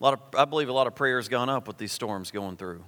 A 0.00 0.04
lot 0.04 0.14
of, 0.14 0.20
I 0.38 0.44
believe 0.46 0.68
a 0.68 0.72
lot 0.72 0.86
of 0.86 0.94
prayer 0.94 1.16
has 1.16 1.28
gone 1.28 1.50
up 1.50 1.68
with 1.68 1.76
these 1.76 1.92
storms 1.92 2.30
going 2.30 2.56
through. 2.56 2.82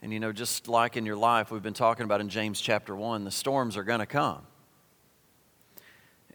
And 0.00 0.12
you 0.12 0.20
know, 0.20 0.32
just 0.32 0.68
like 0.68 0.96
in 0.96 1.04
your 1.04 1.16
life, 1.16 1.50
we've 1.50 1.62
been 1.62 1.74
talking 1.74 2.04
about 2.04 2.20
in 2.20 2.28
James 2.28 2.60
chapter 2.60 2.96
1, 2.96 3.24
the 3.24 3.30
storms 3.30 3.76
are 3.76 3.84
going 3.84 4.00
to 4.00 4.06
come. 4.06 4.46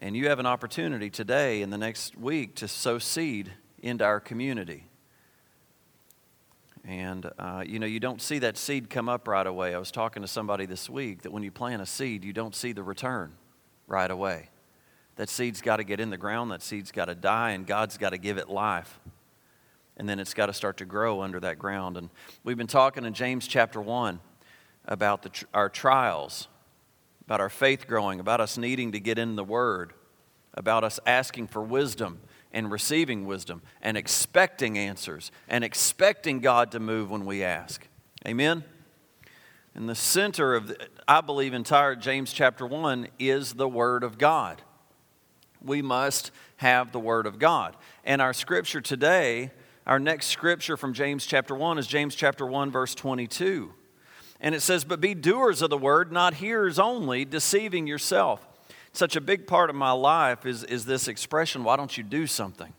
And 0.00 0.16
you 0.16 0.28
have 0.28 0.38
an 0.38 0.46
opportunity 0.46 1.10
today 1.10 1.60
in 1.60 1.70
the 1.70 1.78
next 1.78 2.16
week 2.16 2.54
to 2.56 2.68
sow 2.68 2.98
seed 2.98 3.52
into 3.82 4.04
our 4.04 4.20
community. 4.20 4.86
And, 6.84 7.30
uh, 7.38 7.64
you 7.66 7.78
know, 7.78 7.86
you 7.86 8.00
don't 8.00 8.22
see 8.22 8.38
that 8.38 8.56
seed 8.56 8.88
come 8.88 9.08
up 9.08 9.28
right 9.28 9.46
away. 9.46 9.74
I 9.74 9.78
was 9.78 9.90
talking 9.90 10.22
to 10.22 10.28
somebody 10.28 10.66
this 10.66 10.88
week 10.88 11.22
that 11.22 11.32
when 11.32 11.42
you 11.42 11.50
plant 11.50 11.82
a 11.82 11.86
seed, 11.86 12.24
you 12.24 12.32
don't 12.32 12.54
see 12.54 12.72
the 12.72 12.82
return 12.82 13.34
right 13.86 14.10
away. 14.10 14.48
That 15.20 15.28
seed's 15.28 15.60
got 15.60 15.76
to 15.76 15.84
get 15.84 16.00
in 16.00 16.08
the 16.08 16.16
ground, 16.16 16.50
that 16.50 16.62
seed's 16.62 16.90
got 16.90 17.04
to 17.04 17.14
die, 17.14 17.50
and 17.50 17.66
God's 17.66 17.98
got 17.98 18.10
to 18.10 18.18
give 18.18 18.38
it 18.38 18.48
life 18.48 18.98
and 20.00 20.08
then 20.08 20.18
it's 20.18 20.32
got 20.32 20.46
to 20.46 20.54
start 20.54 20.78
to 20.78 20.86
grow 20.86 21.20
under 21.20 21.38
that 21.40 21.58
ground. 21.58 21.98
And 21.98 22.08
we've 22.42 22.56
been 22.56 22.66
talking 22.66 23.04
in 23.04 23.12
James 23.12 23.46
chapter 23.46 23.82
1 23.82 24.18
about 24.86 25.22
the, 25.22 25.44
our 25.52 25.68
trials, 25.68 26.48
about 27.26 27.38
our 27.38 27.50
faith 27.50 27.86
growing, 27.86 28.18
about 28.18 28.40
us 28.40 28.56
needing 28.56 28.92
to 28.92 28.98
get 28.98 29.18
in 29.18 29.36
the 29.36 29.44
Word, 29.44 29.92
about 30.54 30.84
us 30.84 30.98
asking 31.04 31.48
for 31.48 31.60
wisdom 31.60 32.20
and 32.50 32.70
receiving 32.70 33.26
wisdom 33.26 33.60
and 33.82 33.98
expecting 33.98 34.78
answers 34.78 35.30
and 35.50 35.62
expecting 35.64 36.40
God 36.40 36.72
to 36.72 36.80
move 36.80 37.10
when 37.10 37.26
we 37.26 37.44
ask. 37.44 37.86
Amen? 38.26 38.64
And 39.74 39.86
the 39.86 39.94
center 39.94 40.54
of, 40.54 40.68
the, 40.68 40.88
I 41.06 41.20
believe, 41.20 41.52
entire 41.52 41.94
James 41.94 42.32
chapter 42.32 42.66
1 42.66 43.08
is 43.18 43.52
the 43.52 43.68
Word 43.68 44.02
of 44.02 44.16
God. 44.16 44.62
We 45.64 45.82
must 45.82 46.30
have 46.56 46.92
the 46.92 47.00
Word 47.00 47.26
of 47.26 47.38
God. 47.38 47.76
And 48.04 48.20
our 48.20 48.32
scripture 48.32 48.80
today 48.80 49.50
our 49.86 49.98
next 49.98 50.26
scripture 50.26 50.76
from 50.76 50.92
James 50.92 51.26
chapter 51.26 51.54
1 51.54 51.78
is 51.78 51.86
James 51.86 52.14
chapter 52.14 52.46
1, 52.46 52.70
verse 52.70 52.94
22. 52.94 53.72
And 54.40 54.54
it 54.54 54.60
says, 54.60 54.84
But 54.84 55.00
be 55.00 55.14
doers 55.14 55.62
of 55.62 55.70
the 55.70 55.78
word, 55.78 56.12
not 56.12 56.34
hearers 56.34 56.78
only, 56.78 57.24
deceiving 57.24 57.88
yourself. 57.88 58.46
Such 58.92 59.16
a 59.16 59.20
big 59.20 59.46
part 59.48 59.68
of 59.68 59.74
my 59.74 59.92
life 59.92 60.46
is, 60.46 60.64
is 60.64 60.84
this 60.84 61.08
expression, 61.08 61.64
why 61.64 61.76
don't 61.76 61.96
you 61.96 62.04
do 62.04 62.26
something? 62.26 62.72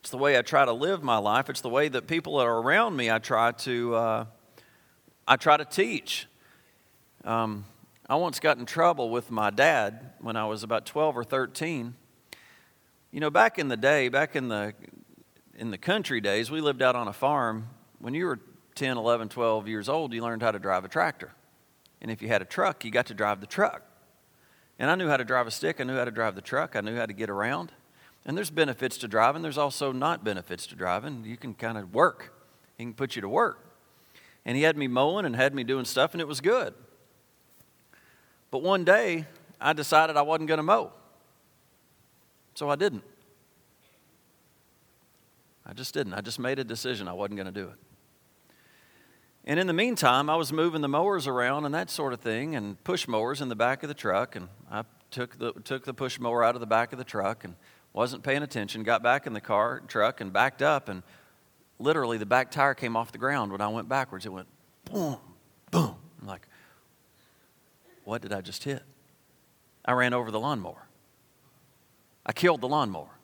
It's 0.00 0.10
the 0.10 0.18
way 0.18 0.36
I 0.36 0.42
try 0.42 0.64
to 0.64 0.72
live 0.72 1.02
my 1.02 1.18
life. 1.18 1.48
It's 1.48 1.60
the 1.60 1.68
way 1.68 1.88
that 1.88 2.06
people 2.08 2.38
that 2.38 2.46
are 2.46 2.58
around 2.58 2.96
me, 2.96 3.08
I 3.10 3.18
try 3.18 3.52
to, 3.52 3.94
uh, 3.94 4.24
I 5.28 5.36
try 5.36 5.58
to 5.58 5.64
teach. 5.64 6.26
Um, 7.24 7.66
I 8.10 8.16
once 8.16 8.40
got 8.40 8.58
in 8.58 8.66
trouble 8.66 9.08
with 9.08 9.30
my 9.30 9.50
dad 9.50 10.14
when 10.18 10.34
I 10.34 10.44
was 10.44 10.64
about 10.64 10.84
12 10.84 11.16
or 11.16 11.22
13. 11.22 11.94
You 13.12 13.20
know, 13.20 13.30
back 13.30 13.56
in 13.56 13.68
the 13.68 13.76
day, 13.76 14.08
back 14.08 14.34
in 14.34 14.48
the 14.48 14.74
in 15.54 15.70
the 15.70 15.78
country 15.78 16.20
days, 16.20 16.50
we 16.50 16.60
lived 16.60 16.82
out 16.82 16.96
on 16.96 17.06
a 17.06 17.12
farm. 17.12 17.68
When 18.00 18.12
you 18.12 18.26
were 18.26 18.40
10, 18.74 18.96
11, 18.96 19.28
12 19.28 19.68
years 19.68 19.88
old, 19.88 20.12
you 20.12 20.22
learned 20.22 20.42
how 20.42 20.50
to 20.50 20.58
drive 20.58 20.84
a 20.84 20.88
tractor. 20.88 21.30
And 22.00 22.10
if 22.10 22.20
you 22.20 22.26
had 22.26 22.42
a 22.42 22.44
truck, 22.44 22.84
you 22.84 22.90
got 22.90 23.06
to 23.06 23.14
drive 23.14 23.40
the 23.40 23.46
truck. 23.46 23.84
And 24.80 24.90
I 24.90 24.96
knew 24.96 25.06
how 25.06 25.16
to 25.16 25.24
drive 25.24 25.46
a 25.46 25.52
stick, 25.52 25.80
I 25.80 25.84
knew 25.84 25.96
how 25.96 26.04
to 26.04 26.10
drive 26.10 26.34
the 26.34 26.40
truck, 26.40 26.74
I 26.74 26.80
knew 26.80 26.96
how 26.96 27.06
to 27.06 27.12
get 27.12 27.30
around. 27.30 27.70
And 28.24 28.36
there's 28.36 28.50
benefits 28.50 28.98
to 28.98 29.06
driving, 29.06 29.42
there's 29.42 29.58
also 29.58 29.92
not 29.92 30.24
benefits 30.24 30.66
to 30.66 30.74
driving. 30.74 31.22
You 31.24 31.36
can 31.36 31.54
kind 31.54 31.78
of 31.78 31.94
work, 31.94 32.32
he 32.76 32.82
can 32.82 32.94
put 32.94 33.14
you 33.14 33.22
to 33.22 33.28
work. 33.28 33.64
And 34.44 34.56
he 34.56 34.64
had 34.64 34.76
me 34.76 34.88
mowing 34.88 35.26
and 35.26 35.36
had 35.36 35.54
me 35.54 35.62
doing 35.62 35.84
stuff, 35.84 36.12
and 36.12 36.20
it 36.20 36.26
was 36.26 36.40
good. 36.40 36.74
But 38.50 38.62
one 38.62 38.84
day, 38.84 39.26
I 39.60 39.72
decided 39.72 40.16
I 40.16 40.22
wasn't 40.22 40.48
going 40.48 40.58
to 40.58 40.64
mow. 40.64 40.92
So 42.54 42.68
I 42.68 42.76
didn't. 42.76 43.04
I 45.64 45.72
just 45.72 45.94
didn't. 45.94 46.14
I 46.14 46.20
just 46.20 46.38
made 46.38 46.58
a 46.58 46.64
decision 46.64 47.06
I 47.06 47.12
wasn't 47.12 47.36
going 47.36 47.46
to 47.46 47.52
do 47.52 47.68
it. 47.68 47.76
And 49.44 49.58
in 49.58 49.66
the 49.66 49.72
meantime, 49.72 50.28
I 50.28 50.36
was 50.36 50.52
moving 50.52 50.80
the 50.80 50.88
mowers 50.88 51.26
around 51.26 51.64
and 51.64 51.74
that 51.74 51.90
sort 51.90 52.12
of 52.12 52.20
thing, 52.20 52.56
and 52.56 52.82
push 52.84 53.08
mowers 53.08 53.40
in 53.40 53.48
the 53.48 53.56
back 53.56 53.82
of 53.82 53.88
the 53.88 53.94
truck. 53.94 54.36
And 54.36 54.48
I 54.70 54.84
took 55.10 55.38
the, 55.38 55.52
took 55.52 55.84
the 55.84 55.94
push 55.94 56.18
mower 56.18 56.44
out 56.44 56.54
of 56.54 56.60
the 56.60 56.66
back 56.66 56.92
of 56.92 56.98
the 56.98 57.04
truck 57.04 57.44
and 57.44 57.54
wasn't 57.92 58.22
paying 58.22 58.42
attention. 58.42 58.82
Got 58.82 59.02
back 59.02 59.26
in 59.26 59.32
the 59.32 59.40
car, 59.40 59.80
truck, 59.86 60.20
and 60.20 60.32
backed 60.32 60.60
up. 60.60 60.88
And 60.88 61.02
literally, 61.78 62.18
the 62.18 62.26
back 62.26 62.50
tire 62.50 62.74
came 62.74 62.96
off 62.96 63.12
the 63.12 63.18
ground 63.18 63.52
when 63.52 63.60
I 63.60 63.68
went 63.68 63.88
backwards. 63.88 64.26
It 64.26 64.32
went 64.32 64.48
boom, 64.84 65.18
boom. 65.70 65.96
I'm 66.20 66.28
like, 66.28 66.46
what 68.10 68.22
did 68.22 68.32
I 68.32 68.40
just 68.40 68.64
hit? 68.64 68.82
I 69.84 69.92
ran 69.92 70.12
over 70.14 70.32
the 70.32 70.40
lawnmower. 70.40 70.88
I 72.26 72.32
killed 72.32 72.60
the 72.60 72.66
lawnmower. 72.66 73.16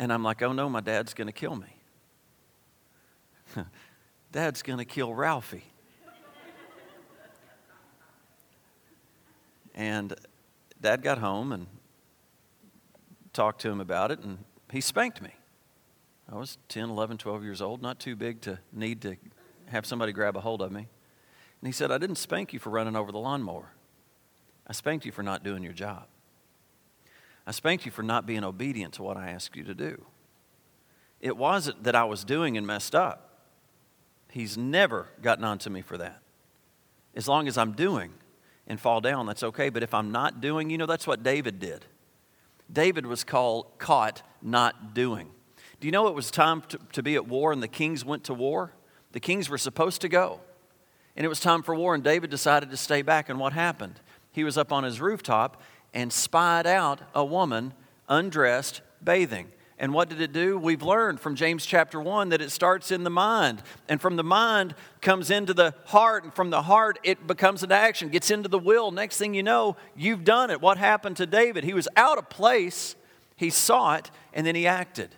And 0.00 0.12
I'm 0.12 0.24
like, 0.24 0.42
oh 0.42 0.52
no, 0.52 0.68
my 0.68 0.80
dad's 0.80 1.14
going 1.14 1.28
to 1.28 1.32
kill 1.32 1.54
me. 1.54 1.76
dad's 4.32 4.62
going 4.62 4.80
to 4.80 4.84
kill 4.84 5.14
Ralphie. 5.14 5.62
and 9.76 10.12
dad 10.80 11.02
got 11.02 11.18
home 11.18 11.52
and 11.52 11.68
talked 13.32 13.60
to 13.60 13.70
him 13.70 13.80
about 13.80 14.10
it, 14.10 14.18
and 14.18 14.38
he 14.72 14.80
spanked 14.80 15.22
me. 15.22 15.30
I 16.28 16.34
was 16.34 16.58
10, 16.70 16.90
11, 16.90 17.18
12 17.18 17.44
years 17.44 17.62
old, 17.62 17.82
not 17.82 18.00
too 18.00 18.16
big 18.16 18.40
to 18.40 18.58
need 18.72 19.00
to 19.02 19.14
have 19.66 19.86
somebody 19.86 20.10
grab 20.10 20.36
a 20.36 20.40
hold 20.40 20.60
of 20.60 20.72
me. 20.72 20.88
And 21.66 21.74
he 21.74 21.76
said, 21.76 21.90
I 21.90 21.98
didn't 21.98 22.18
spank 22.18 22.52
you 22.52 22.60
for 22.60 22.70
running 22.70 22.94
over 22.94 23.10
the 23.10 23.18
lawnmower. 23.18 23.72
I 24.68 24.72
spanked 24.72 25.04
you 25.04 25.10
for 25.10 25.24
not 25.24 25.42
doing 25.42 25.64
your 25.64 25.72
job. 25.72 26.04
I 27.44 27.50
spanked 27.50 27.84
you 27.84 27.90
for 27.90 28.04
not 28.04 28.24
being 28.24 28.44
obedient 28.44 28.94
to 28.94 29.02
what 29.02 29.16
I 29.16 29.30
asked 29.30 29.56
you 29.56 29.64
to 29.64 29.74
do. 29.74 30.00
It 31.20 31.36
wasn't 31.36 31.82
that 31.82 31.96
I 31.96 32.04
was 32.04 32.22
doing 32.22 32.56
and 32.56 32.68
messed 32.68 32.94
up. 32.94 33.40
He's 34.30 34.56
never 34.56 35.08
gotten 35.20 35.42
on 35.42 35.58
to 35.58 35.68
me 35.68 35.82
for 35.82 35.98
that. 35.98 36.22
As 37.16 37.26
long 37.26 37.48
as 37.48 37.58
I'm 37.58 37.72
doing 37.72 38.12
and 38.68 38.78
fall 38.78 39.00
down, 39.00 39.26
that's 39.26 39.42
okay. 39.42 39.68
But 39.68 39.82
if 39.82 39.92
I'm 39.92 40.12
not 40.12 40.40
doing, 40.40 40.70
you 40.70 40.78
know, 40.78 40.86
that's 40.86 41.04
what 41.04 41.24
David 41.24 41.58
did. 41.58 41.84
David 42.72 43.06
was 43.06 43.24
called, 43.24 43.76
caught 43.78 44.22
not 44.40 44.94
doing. 44.94 45.30
Do 45.80 45.88
you 45.88 45.90
know 45.90 46.06
it 46.06 46.14
was 46.14 46.30
time 46.30 46.60
to, 46.68 46.78
to 46.92 47.02
be 47.02 47.16
at 47.16 47.26
war 47.26 47.50
and 47.50 47.60
the 47.60 47.66
kings 47.66 48.04
went 48.04 48.22
to 48.22 48.34
war? 48.34 48.72
The 49.10 49.18
kings 49.18 49.48
were 49.48 49.58
supposed 49.58 50.02
to 50.02 50.08
go. 50.08 50.42
And 51.16 51.24
it 51.24 51.28
was 51.28 51.40
time 51.40 51.62
for 51.62 51.74
war, 51.74 51.94
and 51.94 52.04
David 52.04 52.30
decided 52.30 52.70
to 52.70 52.76
stay 52.76 53.02
back. 53.02 53.28
And 53.28 53.40
what 53.40 53.54
happened? 53.54 54.00
He 54.32 54.44
was 54.44 54.58
up 54.58 54.70
on 54.70 54.84
his 54.84 55.00
rooftop 55.00 55.62
and 55.94 56.12
spied 56.12 56.66
out 56.66 57.00
a 57.14 57.24
woman 57.24 57.72
undressed 58.08 58.82
bathing. 59.02 59.50
And 59.78 59.92
what 59.92 60.08
did 60.08 60.20
it 60.20 60.32
do? 60.32 60.58
We've 60.58 60.82
learned 60.82 61.20
from 61.20 61.34
James 61.34 61.66
chapter 61.66 62.00
1 62.00 62.30
that 62.30 62.40
it 62.40 62.50
starts 62.50 62.90
in 62.90 63.04
the 63.04 63.10
mind. 63.10 63.62
And 63.88 64.00
from 64.00 64.16
the 64.16 64.24
mind 64.24 64.74
comes 65.02 65.30
into 65.30 65.52
the 65.52 65.74
heart. 65.86 66.24
And 66.24 66.34
from 66.34 66.48
the 66.48 66.62
heart, 66.62 66.98
it 67.02 67.26
becomes 67.26 67.62
an 67.62 67.72
action, 67.72 68.08
gets 68.08 68.30
into 68.30 68.48
the 68.48 68.58
will. 68.58 68.90
Next 68.90 69.18
thing 69.18 69.34
you 69.34 69.42
know, 69.42 69.76
you've 69.94 70.24
done 70.24 70.50
it. 70.50 70.62
What 70.62 70.78
happened 70.78 71.18
to 71.18 71.26
David? 71.26 71.64
He 71.64 71.74
was 71.74 71.88
out 71.94 72.16
of 72.16 72.30
place, 72.30 72.96
he 73.36 73.50
saw 73.50 73.96
it, 73.96 74.10
and 74.32 74.46
then 74.46 74.54
he 74.54 74.66
acted. 74.66 75.14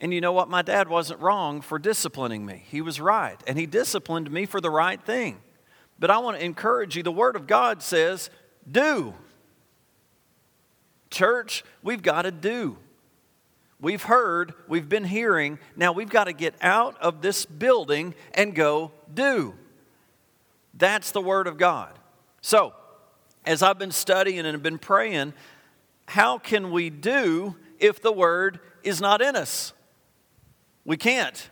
And 0.00 0.14
you 0.14 0.20
know 0.20 0.32
what? 0.32 0.48
My 0.48 0.62
dad 0.62 0.88
wasn't 0.88 1.20
wrong 1.20 1.60
for 1.60 1.78
disciplining 1.78 2.46
me. 2.46 2.64
He 2.68 2.80
was 2.80 3.00
right. 3.00 3.40
And 3.46 3.58
he 3.58 3.66
disciplined 3.66 4.30
me 4.30 4.46
for 4.46 4.60
the 4.60 4.70
right 4.70 5.02
thing. 5.04 5.40
But 5.98 6.10
I 6.10 6.18
want 6.18 6.38
to 6.38 6.44
encourage 6.44 6.96
you 6.96 7.02
the 7.02 7.10
Word 7.10 7.34
of 7.34 7.46
God 7.46 7.82
says, 7.82 8.30
do. 8.70 9.14
Church, 11.10 11.64
we've 11.82 12.02
got 12.02 12.22
to 12.22 12.30
do. 12.30 12.76
We've 13.80 14.02
heard, 14.02 14.54
we've 14.66 14.88
been 14.88 15.04
hearing, 15.04 15.58
now 15.76 15.92
we've 15.92 16.10
got 16.10 16.24
to 16.24 16.32
get 16.32 16.54
out 16.60 16.96
of 17.00 17.22
this 17.22 17.46
building 17.46 18.14
and 18.34 18.54
go 18.54 18.90
do. 19.12 19.54
That's 20.74 21.10
the 21.12 21.20
Word 21.20 21.46
of 21.46 21.58
God. 21.58 21.96
So, 22.40 22.72
as 23.44 23.62
I've 23.62 23.78
been 23.78 23.92
studying 23.92 24.46
and 24.46 24.62
been 24.62 24.78
praying, 24.78 25.32
how 26.06 26.38
can 26.38 26.70
we 26.70 26.90
do 26.90 27.56
if 27.78 28.02
the 28.02 28.12
Word 28.12 28.60
is 28.82 29.00
not 29.00 29.22
in 29.22 29.36
us? 29.36 29.72
We 30.88 30.96
can't. 30.96 31.50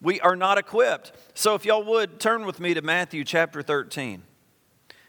We 0.00 0.18
are 0.20 0.34
not 0.34 0.56
equipped. 0.56 1.12
So, 1.34 1.54
if 1.54 1.66
y'all 1.66 1.84
would 1.84 2.18
turn 2.18 2.46
with 2.46 2.58
me 2.58 2.72
to 2.72 2.80
Matthew 2.80 3.22
chapter 3.22 3.60
13, 3.60 4.22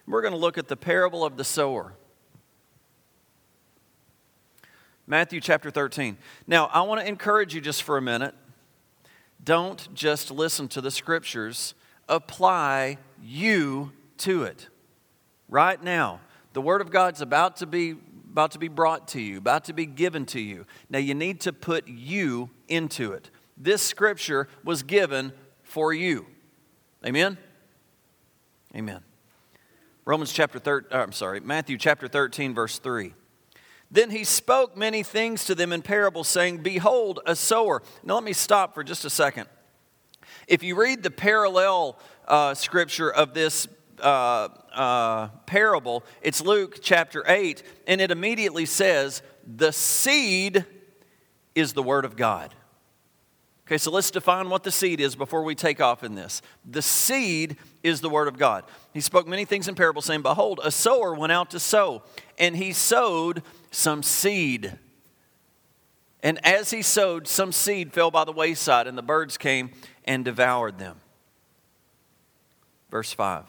we're 0.05 0.21
going 0.21 0.33
to 0.33 0.37
look 0.37 0.57
at 0.57 0.67
the 0.67 0.75
parable 0.75 1.23
of 1.23 1.37
the 1.37 1.45
sower. 1.45 1.93
Matthew 5.07 5.39
chapter 5.39 5.71
13. 5.71 6.17
Now, 6.45 6.65
I 6.73 6.81
want 6.81 6.99
to 6.99 7.07
encourage 7.07 7.55
you 7.55 7.61
just 7.61 7.83
for 7.83 7.95
a 7.95 8.01
minute. 8.01 8.35
Don't 9.41 9.87
just 9.93 10.29
listen 10.29 10.67
to 10.67 10.81
the 10.81 10.91
scriptures, 10.91 11.75
apply 12.09 12.97
you 13.23 13.93
to 14.17 14.43
it. 14.43 14.67
Right 15.47 15.81
now, 15.81 16.19
the 16.51 16.61
Word 16.61 16.81
of 16.81 16.91
God's 16.91 17.21
about 17.21 17.55
to 17.57 17.65
be 17.65 17.95
about 18.29 18.51
to 18.51 18.59
be 18.59 18.67
brought 18.67 19.07
to 19.09 19.21
you, 19.21 19.37
about 19.37 19.63
to 19.65 19.73
be 19.73 19.85
given 19.85 20.25
to 20.25 20.41
you. 20.41 20.65
Now 20.89 20.99
you 20.99 21.15
need 21.15 21.39
to 21.41 21.53
put 21.53 21.87
you 21.87 22.49
into 22.69 23.11
it 23.11 23.29
this 23.59 23.81
scripture 23.81 24.47
was 24.63 24.83
given 24.83 25.33
for 25.63 25.93
you. 25.93 26.25
Amen? 27.05 27.37
Amen. 28.73 29.01
Romans 30.05 30.31
chapter 30.31 30.57
13, 30.57 30.89
uh, 30.91 31.03
I'm 31.03 31.11
sorry, 31.11 31.41
Matthew 31.41 31.77
chapter 31.77 32.07
13, 32.07 32.55
verse 32.55 32.79
3. 32.79 33.13
Then 33.91 34.11
he 34.11 34.23
spoke 34.23 34.77
many 34.77 35.03
things 35.03 35.45
to 35.45 35.55
them 35.55 35.73
in 35.73 35.81
parables, 35.81 36.27
saying, 36.27 36.59
Behold, 36.59 37.19
a 37.25 37.35
sower. 37.35 37.81
Now 38.03 38.15
let 38.15 38.23
me 38.23 38.33
stop 38.33 38.73
for 38.73 38.83
just 38.83 39.03
a 39.03 39.09
second. 39.09 39.47
If 40.47 40.63
you 40.63 40.79
read 40.79 41.03
the 41.03 41.11
parallel 41.11 41.99
uh, 42.27 42.53
scripture 42.53 43.11
of 43.11 43.33
this 43.33 43.67
uh, 43.99 44.49
uh, 44.73 45.27
parable, 45.47 46.03
it's 46.21 46.41
Luke 46.41 46.79
chapter 46.81 47.23
8, 47.27 47.61
and 47.87 47.99
it 47.99 48.11
immediately 48.11 48.65
says, 48.65 49.21
The 49.45 49.71
seed 49.71 50.65
is 51.55 51.73
the 51.73 51.83
word 51.83 52.05
of 52.05 52.15
God. 52.15 52.53
Okay, 53.69 53.77
so 53.77 53.91
let's 53.91 54.09
define 54.09 54.49
what 54.49 54.63
the 54.63 54.71
seed 54.71 54.99
is 54.99 55.15
before 55.15 55.43
we 55.43 55.53
take 55.53 55.79
off 55.79 56.03
in 56.03 56.15
this. 56.15 56.41
The 56.65 56.81
seed 56.81 57.55
is 57.83 58.01
the 58.01 58.09
word 58.09 58.27
of 58.27 58.35
God. 58.35 58.63
He 58.95 58.99
spoke 58.99 59.27
many 59.27 59.45
things 59.45 59.67
in 59.67 59.75
parables, 59.75 60.05
saying, 60.05 60.23
Behold, 60.23 60.59
a 60.63 60.71
sower 60.71 61.13
went 61.13 61.31
out 61.31 61.51
to 61.51 61.59
sow, 61.59 62.01
and 62.39 62.57
he 62.57 62.73
sowed 62.73 63.43
some 63.69 64.01
seed. 64.01 64.79
And 66.23 66.43
as 66.43 66.71
he 66.71 66.81
sowed, 66.81 67.27
some 67.27 67.51
seed 67.51 67.93
fell 67.93 68.09
by 68.09 68.23
the 68.23 68.31
wayside, 68.31 68.87
and 68.87 68.97
the 68.97 69.03
birds 69.03 69.37
came 69.37 69.69
and 70.03 70.25
devoured 70.25 70.79
them. 70.79 70.99
Verse 72.89 73.13
5. 73.13 73.45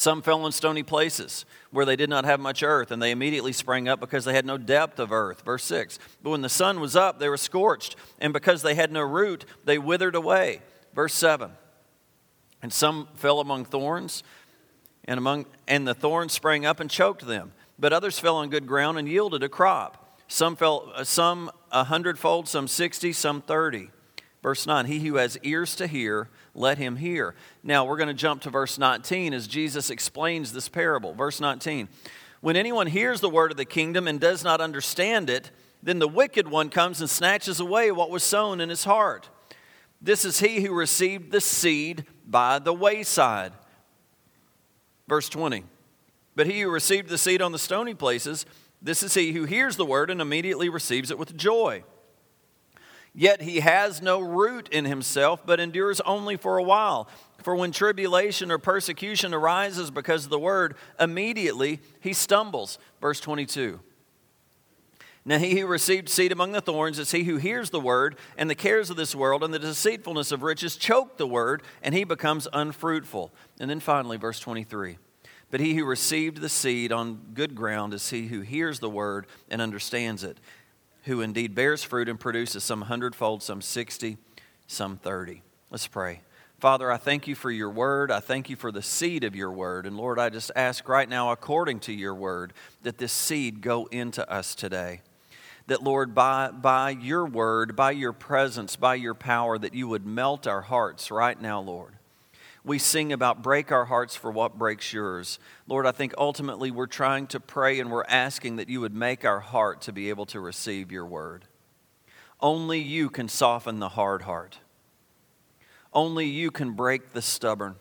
Some 0.00 0.22
fell 0.22 0.46
in 0.46 0.52
stony 0.52 0.82
places 0.82 1.44
where 1.72 1.84
they 1.84 1.94
did 1.94 2.08
not 2.08 2.24
have 2.24 2.40
much 2.40 2.62
earth, 2.62 2.90
and 2.90 3.02
they 3.02 3.10
immediately 3.10 3.52
sprang 3.52 3.86
up 3.86 4.00
because 4.00 4.24
they 4.24 4.32
had 4.32 4.46
no 4.46 4.56
depth 4.56 4.98
of 4.98 5.12
earth. 5.12 5.42
Verse 5.42 5.62
6. 5.64 5.98
But 6.22 6.30
when 6.30 6.40
the 6.40 6.48
sun 6.48 6.80
was 6.80 6.96
up, 6.96 7.18
they 7.18 7.28
were 7.28 7.36
scorched, 7.36 7.96
and 8.18 8.32
because 8.32 8.62
they 8.62 8.74
had 8.74 8.90
no 8.90 9.02
root, 9.02 9.44
they 9.66 9.76
withered 9.76 10.14
away. 10.14 10.62
Verse 10.94 11.12
7. 11.12 11.50
And 12.62 12.72
some 12.72 13.08
fell 13.14 13.40
among 13.40 13.66
thorns, 13.66 14.22
and, 15.04 15.18
among, 15.18 15.44
and 15.68 15.86
the 15.86 15.92
thorns 15.92 16.32
sprang 16.32 16.64
up 16.64 16.80
and 16.80 16.88
choked 16.88 17.26
them. 17.26 17.52
But 17.78 17.92
others 17.92 18.18
fell 18.18 18.36
on 18.36 18.48
good 18.48 18.66
ground 18.66 18.98
and 18.98 19.06
yielded 19.06 19.42
a 19.42 19.50
crop. 19.50 20.18
Some 20.28 20.56
fell, 20.56 20.90
uh, 20.94 21.04
some 21.04 21.50
a 21.70 21.84
hundredfold, 21.84 22.48
some 22.48 22.68
sixty, 22.68 23.12
some 23.12 23.42
thirty. 23.42 23.90
Verse 24.42 24.66
9 24.66 24.86
He 24.86 25.00
who 25.00 25.16
has 25.16 25.38
ears 25.42 25.74
to 25.76 25.86
hear, 25.86 26.28
let 26.54 26.78
him 26.78 26.96
hear. 26.96 27.34
Now 27.62 27.84
we're 27.84 27.96
going 27.96 28.08
to 28.08 28.14
jump 28.14 28.42
to 28.42 28.50
verse 28.50 28.78
19 28.78 29.34
as 29.34 29.46
Jesus 29.46 29.90
explains 29.90 30.52
this 30.52 30.68
parable. 30.68 31.14
Verse 31.14 31.40
19 31.40 31.88
When 32.40 32.56
anyone 32.56 32.86
hears 32.86 33.20
the 33.20 33.30
word 33.30 33.50
of 33.50 33.56
the 33.56 33.64
kingdom 33.64 34.08
and 34.08 34.20
does 34.20 34.42
not 34.42 34.60
understand 34.60 35.28
it, 35.30 35.50
then 35.82 35.98
the 35.98 36.08
wicked 36.08 36.48
one 36.48 36.70
comes 36.70 37.00
and 37.00 37.08
snatches 37.08 37.60
away 37.60 37.90
what 37.90 38.10
was 38.10 38.22
sown 38.22 38.60
in 38.60 38.68
his 38.68 38.84
heart. 38.84 39.28
This 40.02 40.24
is 40.24 40.40
he 40.40 40.62
who 40.62 40.74
received 40.74 41.30
the 41.30 41.40
seed 41.40 42.06
by 42.26 42.58
the 42.58 42.72
wayside. 42.72 43.52
Verse 45.08 45.28
20 45.28 45.64
But 46.34 46.46
he 46.46 46.60
who 46.60 46.70
received 46.70 47.08
the 47.08 47.18
seed 47.18 47.42
on 47.42 47.52
the 47.52 47.58
stony 47.58 47.94
places, 47.94 48.46
this 48.80 49.02
is 49.02 49.12
he 49.12 49.32
who 49.32 49.44
hears 49.44 49.76
the 49.76 49.84
word 49.84 50.10
and 50.10 50.22
immediately 50.22 50.70
receives 50.70 51.10
it 51.10 51.18
with 51.18 51.36
joy. 51.36 51.84
Yet 53.14 53.42
he 53.42 53.60
has 53.60 54.00
no 54.00 54.20
root 54.20 54.68
in 54.68 54.84
himself, 54.84 55.44
but 55.44 55.60
endures 55.60 56.00
only 56.02 56.36
for 56.36 56.58
a 56.58 56.62
while. 56.62 57.08
For 57.42 57.56
when 57.56 57.72
tribulation 57.72 58.50
or 58.50 58.58
persecution 58.58 59.34
arises 59.34 59.90
because 59.90 60.24
of 60.24 60.30
the 60.30 60.38
word, 60.38 60.76
immediately 60.98 61.80
he 62.00 62.12
stumbles. 62.12 62.78
Verse 63.00 63.20
22. 63.20 63.80
Now, 65.24 65.38
he 65.38 65.58
who 65.58 65.66
received 65.66 66.08
seed 66.08 66.32
among 66.32 66.52
the 66.52 66.62
thorns 66.62 66.98
is 66.98 67.10
he 67.10 67.24
who 67.24 67.36
hears 67.36 67.70
the 67.70 67.80
word, 67.80 68.16
and 68.38 68.48
the 68.48 68.54
cares 68.54 68.88
of 68.88 68.96
this 68.96 69.14
world 69.14 69.44
and 69.44 69.52
the 69.52 69.58
deceitfulness 69.58 70.32
of 70.32 70.42
riches 70.42 70.76
choke 70.76 71.18
the 71.18 71.26
word, 71.26 71.62
and 71.82 71.94
he 71.94 72.04
becomes 72.04 72.48
unfruitful. 72.52 73.30
And 73.60 73.68
then 73.68 73.80
finally, 73.80 74.16
verse 74.16 74.40
23. 74.40 74.96
But 75.50 75.60
he 75.60 75.74
who 75.74 75.84
received 75.84 76.38
the 76.38 76.48
seed 76.48 76.90
on 76.90 77.32
good 77.34 77.54
ground 77.54 77.92
is 77.92 78.08
he 78.08 78.28
who 78.28 78.40
hears 78.40 78.78
the 78.78 78.88
word 78.88 79.26
and 79.50 79.60
understands 79.60 80.24
it 80.24 80.38
who 81.04 81.20
indeed 81.20 81.54
bears 81.54 81.82
fruit 81.82 82.08
and 82.08 82.18
produces 82.18 82.64
some 82.64 82.82
hundredfold, 82.82 83.42
some 83.42 83.60
sixty, 83.60 84.18
some 84.66 84.96
thirty. 84.96 85.42
Let's 85.70 85.86
pray. 85.86 86.20
Father, 86.58 86.90
I 86.92 86.98
thank 86.98 87.26
you 87.26 87.34
for 87.34 87.50
your 87.50 87.70
word. 87.70 88.10
I 88.10 88.20
thank 88.20 88.50
you 88.50 88.56
for 88.56 88.70
the 88.70 88.82
seed 88.82 89.24
of 89.24 89.34
your 89.34 89.50
word. 89.50 89.86
And 89.86 89.96
Lord, 89.96 90.18
I 90.18 90.28
just 90.28 90.50
ask 90.54 90.88
right 90.88 91.08
now, 91.08 91.32
according 91.32 91.80
to 91.80 91.92
your 91.92 92.14
word, 92.14 92.52
that 92.82 92.98
this 92.98 93.12
seed 93.12 93.62
go 93.62 93.86
into 93.86 94.30
us 94.30 94.54
today. 94.54 95.00
That, 95.68 95.82
Lord, 95.82 96.14
by, 96.14 96.50
by 96.50 96.90
your 96.90 97.24
word, 97.24 97.76
by 97.76 97.92
your 97.92 98.12
presence, 98.12 98.76
by 98.76 98.96
your 98.96 99.14
power, 99.14 99.56
that 99.56 99.74
you 99.74 99.88
would 99.88 100.04
melt 100.04 100.46
our 100.46 100.60
hearts 100.60 101.10
right 101.10 101.40
now, 101.40 101.60
Lord 101.60 101.94
we 102.64 102.78
sing 102.78 103.12
about 103.12 103.42
break 103.42 103.72
our 103.72 103.86
hearts 103.86 104.16
for 104.16 104.30
what 104.30 104.58
breaks 104.58 104.92
yours. 104.92 105.38
Lord, 105.66 105.86
I 105.86 105.92
think 105.92 106.12
ultimately 106.18 106.70
we're 106.70 106.86
trying 106.86 107.26
to 107.28 107.40
pray 107.40 107.80
and 107.80 107.90
we're 107.90 108.04
asking 108.04 108.56
that 108.56 108.68
you 108.68 108.80
would 108.80 108.94
make 108.94 109.24
our 109.24 109.40
heart 109.40 109.82
to 109.82 109.92
be 109.92 110.10
able 110.10 110.26
to 110.26 110.40
receive 110.40 110.92
your 110.92 111.06
word. 111.06 111.46
Only 112.40 112.78
you 112.78 113.08
can 113.08 113.28
soften 113.28 113.78
the 113.78 113.90
hard 113.90 114.22
heart. 114.22 114.58
Only 115.92 116.26
you 116.26 116.50
can 116.50 116.72
break 116.72 117.12
the 117.12 117.22
stubborn. 117.22 117.76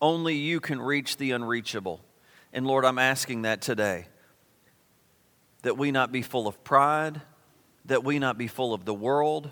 Only 0.00 0.34
you 0.34 0.58
can 0.60 0.80
reach 0.80 1.16
the 1.16 1.30
unreachable. 1.30 2.00
And 2.52 2.66
Lord, 2.66 2.84
I'm 2.84 2.98
asking 2.98 3.42
that 3.42 3.60
today. 3.60 4.06
That 5.62 5.78
we 5.78 5.92
not 5.92 6.10
be 6.10 6.22
full 6.22 6.48
of 6.48 6.64
pride, 6.64 7.20
that 7.84 8.02
we 8.02 8.18
not 8.18 8.36
be 8.36 8.48
full 8.48 8.74
of 8.74 8.84
the 8.84 8.94
world 8.94 9.50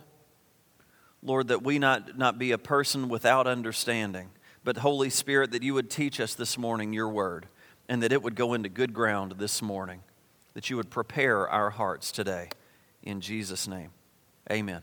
Lord, 1.22 1.49
that 1.49 1.62
we 1.62 1.78
not, 1.78 2.17
not 2.17 2.38
be 2.38 2.52
a 2.52 2.58
person 2.58 3.08
without 3.08 3.46
understanding, 3.46 4.31
but 4.64 4.78
Holy 4.78 5.11
Spirit, 5.11 5.50
that 5.52 5.62
you 5.62 5.75
would 5.75 5.90
teach 5.90 6.20
us 6.20 6.34
this 6.34 6.56
morning 6.56 6.93
your 6.93 7.08
word 7.08 7.46
and 7.88 8.02
that 8.02 8.12
it 8.12 8.22
would 8.22 8.34
go 8.34 8.55
into 8.55 8.69
good 8.69 8.94
ground 8.94 9.32
this 9.38 9.61
morning, 9.61 10.00
that 10.55 10.70
you 10.70 10.76
would 10.76 10.90
prepare 10.90 11.49
our 11.49 11.70
hearts 11.70 12.12
today. 12.12 12.49
In 13.02 13.20
Jesus' 13.20 13.67
name, 13.67 13.90
amen. 14.50 14.82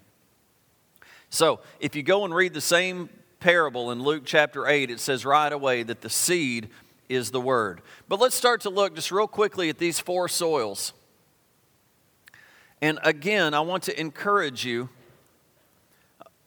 So, 1.30 1.60
if 1.80 1.96
you 1.96 2.04
go 2.04 2.26
and 2.26 2.34
read 2.34 2.54
the 2.54 2.62
same 2.62 3.10
parable 3.40 3.92
in 3.92 4.02
Luke 4.02 4.24
chapter 4.26 4.68
8, 4.68 4.90
it 4.90 5.00
says 5.00 5.26
right 5.26 5.52
away 5.52 5.84
that 5.84 6.02
the 6.02 6.10
seed 6.10 6.70
is 7.10 7.32
the 7.32 7.42
word. 7.42 7.82
But 8.08 8.20
let's 8.20 8.36
start 8.36 8.62
to 8.62 8.70
look 8.70 8.96
just 8.96 9.12
real 9.12 9.28
quickly 9.28 9.70
at 9.70 9.78
these 9.78 10.00
four 10.00 10.28
soils. 10.28 10.94
And 12.82 13.00
again, 13.04 13.54
I 13.54 13.62
want 13.62 13.84
to 13.84 14.00
encourage 14.00 14.66
you 14.66 14.90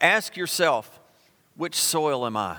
Ask 0.01 0.37
yourself, 0.37 1.01
which 1.57 1.75
soil 1.75 2.27
am 2.27 2.37
I? 2.37 2.59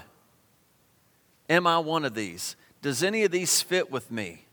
Am 1.49 1.65
I 1.65 1.79
one 1.79 2.05
of 2.05 2.13
these? 2.13 2.55
Does 2.81 3.03
any 3.03 3.23
of 3.23 3.31
these 3.31 3.61
fit 3.61 3.91
with 3.91 4.11
me? 4.11 4.45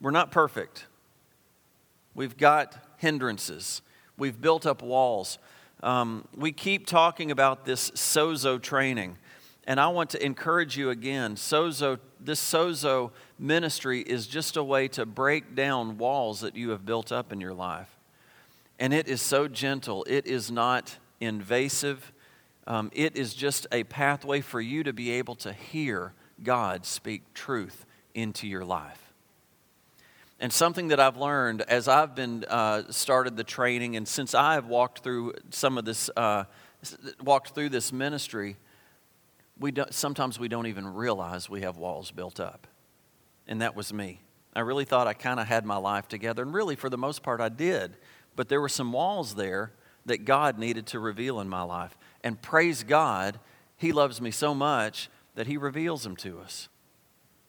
We're 0.00 0.10
not 0.10 0.30
perfect. 0.30 0.86
We've 2.14 2.36
got 2.36 2.76
hindrances. 2.96 3.82
We've 4.16 4.40
built 4.40 4.66
up 4.66 4.82
walls. 4.82 5.38
Um, 5.82 6.26
we 6.36 6.52
keep 6.52 6.86
talking 6.86 7.30
about 7.30 7.64
this 7.64 7.90
sozo 7.92 8.60
training. 8.60 9.16
And 9.66 9.78
I 9.78 9.88
want 9.88 10.10
to 10.10 10.24
encourage 10.24 10.76
you 10.76 10.90
again. 10.90 11.36
Sozo, 11.36 11.98
this 12.18 12.40
sozo 12.40 13.10
ministry 13.38 14.00
is 14.00 14.26
just 14.26 14.56
a 14.56 14.64
way 14.64 14.88
to 14.88 15.06
break 15.06 15.54
down 15.54 15.98
walls 15.98 16.40
that 16.40 16.56
you 16.56 16.70
have 16.70 16.84
built 16.84 17.12
up 17.12 17.32
in 17.32 17.40
your 17.40 17.54
life. 17.54 17.99
And 18.80 18.94
it 18.94 19.06
is 19.06 19.20
so 19.20 19.46
gentle, 19.46 20.04
it 20.08 20.26
is 20.26 20.50
not 20.50 20.96
invasive. 21.20 22.12
Um, 22.66 22.90
it 22.94 23.16
is 23.16 23.34
just 23.34 23.66
a 23.70 23.84
pathway 23.84 24.40
for 24.40 24.60
you 24.60 24.82
to 24.84 24.92
be 24.92 25.10
able 25.12 25.34
to 25.36 25.52
hear 25.52 26.14
God 26.42 26.86
speak 26.86 27.34
truth 27.34 27.84
into 28.14 28.48
your 28.48 28.64
life. 28.64 29.12
And 30.38 30.50
something 30.50 30.88
that 30.88 30.98
I've 30.98 31.18
learned 31.18 31.60
as 31.62 31.88
I've 31.88 32.14
been 32.14 32.44
uh, 32.48 32.84
started 32.90 33.36
the 33.36 33.44
training, 33.44 33.96
and 33.96 34.08
since 34.08 34.34
I 34.34 34.54
have 34.54 34.66
walked 34.66 35.02
through 35.02 35.34
some 35.50 35.76
of 35.76 35.84
this, 35.84 36.08
uh, 36.16 36.44
walked 37.22 37.54
through 37.54 37.68
this 37.68 37.92
ministry, 37.92 38.56
we 39.58 39.72
don't, 39.72 39.92
sometimes 39.92 40.38
we 40.38 40.48
don't 40.48 40.66
even 40.66 40.86
realize 40.86 41.50
we 41.50 41.60
have 41.60 41.76
walls 41.76 42.10
built 42.10 42.40
up. 42.40 42.66
And 43.46 43.60
that 43.60 43.76
was 43.76 43.92
me. 43.92 44.22
I 44.54 44.60
really 44.60 44.86
thought 44.86 45.06
I 45.06 45.12
kind 45.12 45.38
of 45.38 45.46
had 45.46 45.66
my 45.66 45.76
life 45.76 46.08
together, 46.08 46.42
and 46.42 46.54
really, 46.54 46.76
for 46.76 46.88
the 46.88 46.98
most 46.98 47.22
part, 47.22 47.42
I 47.42 47.50
did. 47.50 47.96
But 48.40 48.48
there 48.48 48.62
were 48.62 48.70
some 48.70 48.90
walls 48.94 49.34
there 49.34 49.70
that 50.06 50.24
God 50.24 50.58
needed 50.58 50.86
to 50.86 50.98
reveal 50.98 51.40
in 51.40 51.48
my 51.50 51.60
life. 51.60 51.94
And 52.24 52.40
praise 52.40 52.84
God, 52.84 53.38
He 53.76 53.92
loves 53.92 54.18
me 54.18 54.30
so 54.30 54.54
much 54.54 55.10
that 55.34 55.46
He 55.46 55.58
reveals 55.58 56.04
them 56.04 56.16
to 56.16 56.40
us 56.40 56.70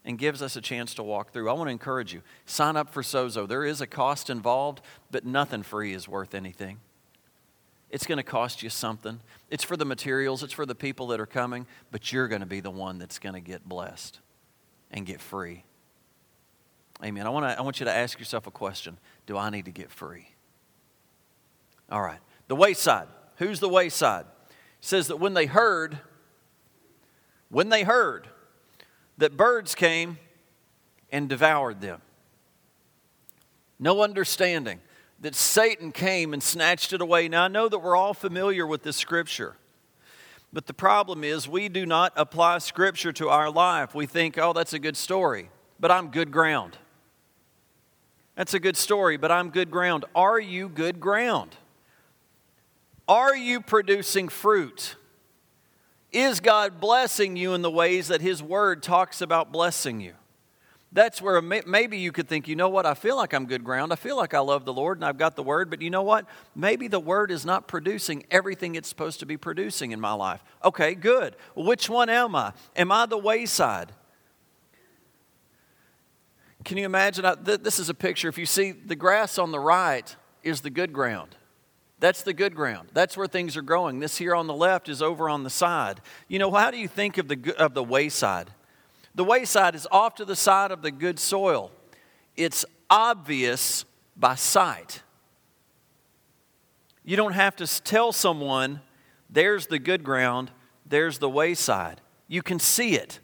and 0.04 0.20
gives 0.20 0.42
us 0.42 0.58
a 0.58 0.62
chance 0.62 0.94
to 0.96 1.04
walk 1.04 1.32
through. 1.32 1.50
I 1.50 1.54
want 1.54 1.70
to 1.70 1.72
encourage 1.72 2.14
you 2.14 2.24
sign 2.46 2.76
up 2.76 2.90
for 2.90 3.04
Sozo. 3.04 3.48
There 3.48 3.64
is 3.64 3.80
a 3.80 3.88
cost 3.88 4.30
involved, 4.30 4.82
but 5.12 5.24
nothing 5.26 5.64
free 5.64 5.94
is 5.94 6.10
worth 6.10 6.36
anything. 6.36 6.82
It's 7.90 8.06
going 8.06 8.18
to 8.18 8.24
cost 8.24 8.62
you 8.62 8.70
something. 8.70 9.22
It's 9.50 9.64
for 9.64 9.78
the 9.78 9.86
materials, 9.86 10.44
it's 10.44 10.52
for 10.52 10.66
the 10.66 10.76
people 10.76 11.08
that 11.08 11.22
are 11.22 11.26
coming, 11.26 11.68
but 11.92 12.12
you're 12.12 12.28
going 12.28 12.42
to 12.42 12.46
be 12.46 12.60
the 12.60 12.70
one 12.70 13.00
that's 13.00 13.18
going 13.18 13.36
to 13.36 13.40
get 13.40 13.64
blessed 13.64 14.20
and 14.92 15.06
get 15.06 15.22
free. 15.22 15.64
Amen. 17.02 17.26
I 17.26 17.30
want, 17.30 17.46
to, 17.46 17.58
I 17.58 17.62
want 17.62 17.80
you 17.80 17.86
to 17.86 17.94
ask 17.94 18.20
yourself 18.20 18.46
a 18.46 18.52
question 18.52 18.98
Do 19.26 19.38
I 19.38 19.50
need 19.52 19.64
to 19.64 19.72
get 19.72 19.90
free? 19.90 20.28
All 21.92 22.02
right. 22.02 22.20
The 22.48 22.56
wayside. 22.56 23.08
Who's 23.38 23.60
the 23.60 23.70
wayside? 23.70 24.26
says 24.82 25.08
that 25.08 25.18
when 25.18 25.36
they 25.36 25.46
heard, 25.46 26.00
when 27.50 27.70
they 27.70 27.84
heard 27.84 28.28
that 29.20 29.38
birds 29.38 29.76
came 29.76 30.18
and 31.12 31.30
devoured 31.30 31.80
them. 31.80 32.02
No 33.80 34.02
understanding 34.02 34.80
that 35.20 35.36
Satan 35.36 35.92
came 35.92 36.34
and 36.34 36.42
snatched 36.42 36.94
it 36.94 37.02
away. 37.02 37.28
Now, 37.28 37.44
I 37.44 37.48
know 37.48 37.70
that 37.70 37.80
we're 37.80 37.96
all 37.96 38.16
familiar 38.16 38.66
with 38.66 38.82
this 38.82 38.98
scripture, 38.98 39.56
but 40.52 40.66
the 40.66 40.74
problem 40.74 41.24
is 41.24 41.48
we 41.48 41.70
do 41.70 41.86
not 41.86 42.14
apply 42.16 42.58
scripture 42.58 43.12
to 43.14 43.30
our 43.30 43.52
life. 43.52 43.94
We 43.94 44.08
think, 44.08 44.38
oh, 44.40 44.54
that's 44.54 44.74
a 44.74 44.80
good 44.80 44.98
story, 44.98 45.50
but 45.80 45.92
I'm 45.92 46.10
good 46.10 46.32
ground. 46.32 46.78
That's 48.36 48.56
a 48.56 48.60
good 48.60 48.78
story, 48.78 49.18
but 49.18 49.32
I'm 49.32 49.50
good 49.50 49.70
ground. 49.70 50.06
Are 50.16 50.40
you 50.40 50.70
good 50.70 51.00
ground? 51.00 51.56
Are 53.12 53.36
you 53.36 53.60
producing 53.60 54.30
fruit? 54.30 54.96
Is 56.14 56.40
God 56.40 56.80
blessing 56.80 57.36
you 57.36 57.54
in 57.54 57.62
the 57.62 57.70
ways 57.70 58.08
that 58.08 58.22
His 58.22 58.42
Word 58.42 58.82
talks 58.82 59.20
about 59.20 59.52
blessing 59.52 60.00
you? 60.00 60.14
That's 60.94 61.22
where 61.22 61.42
maybe 61.42 61.98
you 61.98 62.14
could 62.14 62.30
think, 62.30 62.48
you 62.48 62.56
know 62.56 62.70
what, 62.70 62.86
I 62.86 62.94
feel 62.94 63.18
like 63.18 63.34
I'm 63.34 63.48
good 63.48 63.66
ground. 63.66 63.92
I 63.92 63.98
feel 63.98 64.16
like 64.16 64.34
I 64.34 64.40
love 64.40 64.64
the 64.64 64.72
Lord 64.72 64.98
and 64.98 65.04
I've 65.04 65.18
got 65.18 65.36
the 65.36 65.44
Word, 65.44 65.70
but 65.70 65.82
you 65.82 65.90
know 65.90 66.04
what? 66.04 66.26
Maybe 66.56 66.88
the 66.88 67.02
Word 67.02 67.32
is 67.32 67.46
not 67.46 67.68
producing 67.68 68.24
everything 68.32 68.76
it's 68.76 68.88
supposed 68.88 69.20
to 69.20 69.26
be 69.26 69.36
producing 69.36 69.92
in 69.92 70.00
my 70.00 70.14
life. 70.14 70.42
Okay, 70.64 70.96
good. 70.96 71.36
which 71.54 71.90
one 71.90 72.08
am 72.08 72.34
I? 72.34 72.54
Am 72.78 72.94
I 72.94 73.08
the 73.08 73.18
wayside? 73.18 73.92
Can 76.64 76.78
you 76.78 76.86
imagine? 76.86 77.26
This 77.44 77.78
is 77.78 77.90
a 77.90 77.94
picture. 77.94 78.30
If 78.30 78.38
you 78.38 78.46
see 78.46 78.72
the 78.72 78.96
grass 78.96 79.38
on 79.38 79.52
the 79.52 79.60
right 79.60 80.16
is 80.44 80.62
the 80.62 80.70
good 80.70 80.94
ground. 80.94 81.36
That's 82.02 82.24
the 82.24 82.34
good 82.34 82.56
ground. 82.56 82.90
That's 82.94 83.16
where 83.16 83.28
things 83.28 83.56
are 83.56 83.62
growing. 83.62 84.00
This 84.00 84.18
here 84.18 84.34
on 84.34 84.48
the 84.48 84.56
left 84.56 84.90
is 84.90 85.04
over 85.04 85.30
on 85.30 85.44
the 85.44 85.52
side. 85.52 86.02
You 86.28 86.40
know, 86.40 86.52
how 86.52 86.72
do 86.72 86.78
you 86.78 86.88
think 86.88 87.20
of 87.20 87.28
the, 87.28 87.56
of 87.60 87.76
the 87.76 87.84
wayside? 87.84 88.50
The 89.14 89.24
wayside 89.24 89.76
is 89.76 89.88
off 89.92 90.16
to 90.16 90.26
the 90.26 90.36
side 90.36 90.72
of 90.72 90.82
the 90.82 90.90
good 90.90 91.20
soil. 91.20 91.72
It's 92.36 92.66
obvious 92.90 93.86
by 94.18 94.34
sight. 94.34 95.04
You 97.04 97.18
don't 97.18 97.34
have 97.34 97.56
to 97.58 97.68
tell 97.84 98.12
someone, 98.12 98.82
there's 99.30 99.68
the 99.68 99.78
good 99.78 100.04
ground, 100.04 100.50
there's 100.88 101.20
the 101.20 101.30
wayside. 101.30 102.02
You 102.28 102.42
can 102.42 102.58
see 102.58 102.96
it, 102.96 103.20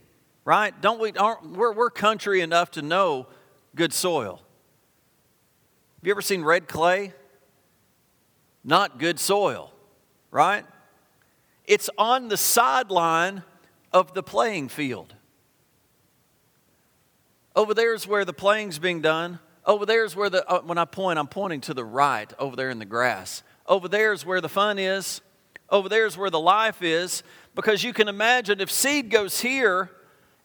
right? 0.46 0.80
Don't 0.82 1.00
we, 1.00 1.14
aren't, 1.14 1.58
we're, 1.58 1.74
we're 1.74 1.90
country 1.90 2.42
enough 2.42 2.70
to 2.72 2.84
know 2.84 3.26
good 3.74 3.92
soil. 3.92 4.36
Have 5.96 6.06
you 6.08 6.12
ever 6.12 6.22
seen 6.22 6.44
red 6.44 6.68
clay? 6.68 7.14
Not 8.68 9.00
good 9.00 9.18
soil, 9.18 9.72
right? 10.30 10.66
It's 11.66 11.90
on 11.98 12.28
the 12.28 12.38
sideline 12.38 13.44
of 13.94 14.14
the 14.14 14.22
playing 14.22 14.68
field. 14.68 15.16
Over 17.56 17.74
there 17.74 17.96
is 17.96 18.06
where 18.06 18.26
the 18.26 18.34
playing's 18.34 18.78
being 18.78 19.02
done. 19.02 19.40
Over 19.66 19.86
there 19.86 20.04
is 20.04 20.16
where 20.16 20.30
the, 20.30 20.48
uh, 20.48 20.62
when 20.62 20.78
I 20.78 20.86
point, 20.86 21.18
I'm 21.18 21.28
pointing 21.28 21.62
to 21.62 21.74
the 21.74 21.86
right 21.86 22.32
over 22.38 22.56
there 22.56 22.70
in 22.70 22.78
the 22.78 22.86
grass. 22.86 23.42
Over 23.66 23.88
there 23.88 24.12
is 24.12 24.26
where 24.26 24.42
the 24.42 24.50
fun 24.50 24.78
is. 24.78 25.22
Over 25.70 25.90
there 25.90 26.06
is 26.06 26.18
where 26.18 26.30
the 26.30 26.40
life 26.40 26.82
is. 26.82 27.24
Because 27.56 27.84
you 27.84 27.94
can 27.94 28.10
imagine 28.10 28.60
if 28.60 28.70
seed 28.70 29.10
goes 29.10 29.40
here, 29.40 29.90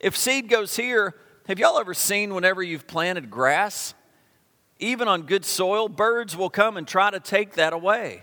if 0.00 0.16
seed 0.16 0.48
goes 0.48 0.76
here, 0.76 1.16
have 1.48 1.58
y'all 1.58 1.78
ever 1.78 1.92
seen 1.92 2.34
whenever 2.34 2.62
you've 2.62 2.86
planted 2.86 3.30
grass? 3.30 3.94
Even 4.82 5.08
on 5.08 5.22
good 5.22 5.44
soil, 5.44 5.88
birds 5.88 6.36
will 6.36 6.50
come 6.50 6.76
and 6.76 6.86
try 6.86 7.10
to 7.10 7.20
take 7.20 7.54
that 7.54 7.72
away. 7.72 8.22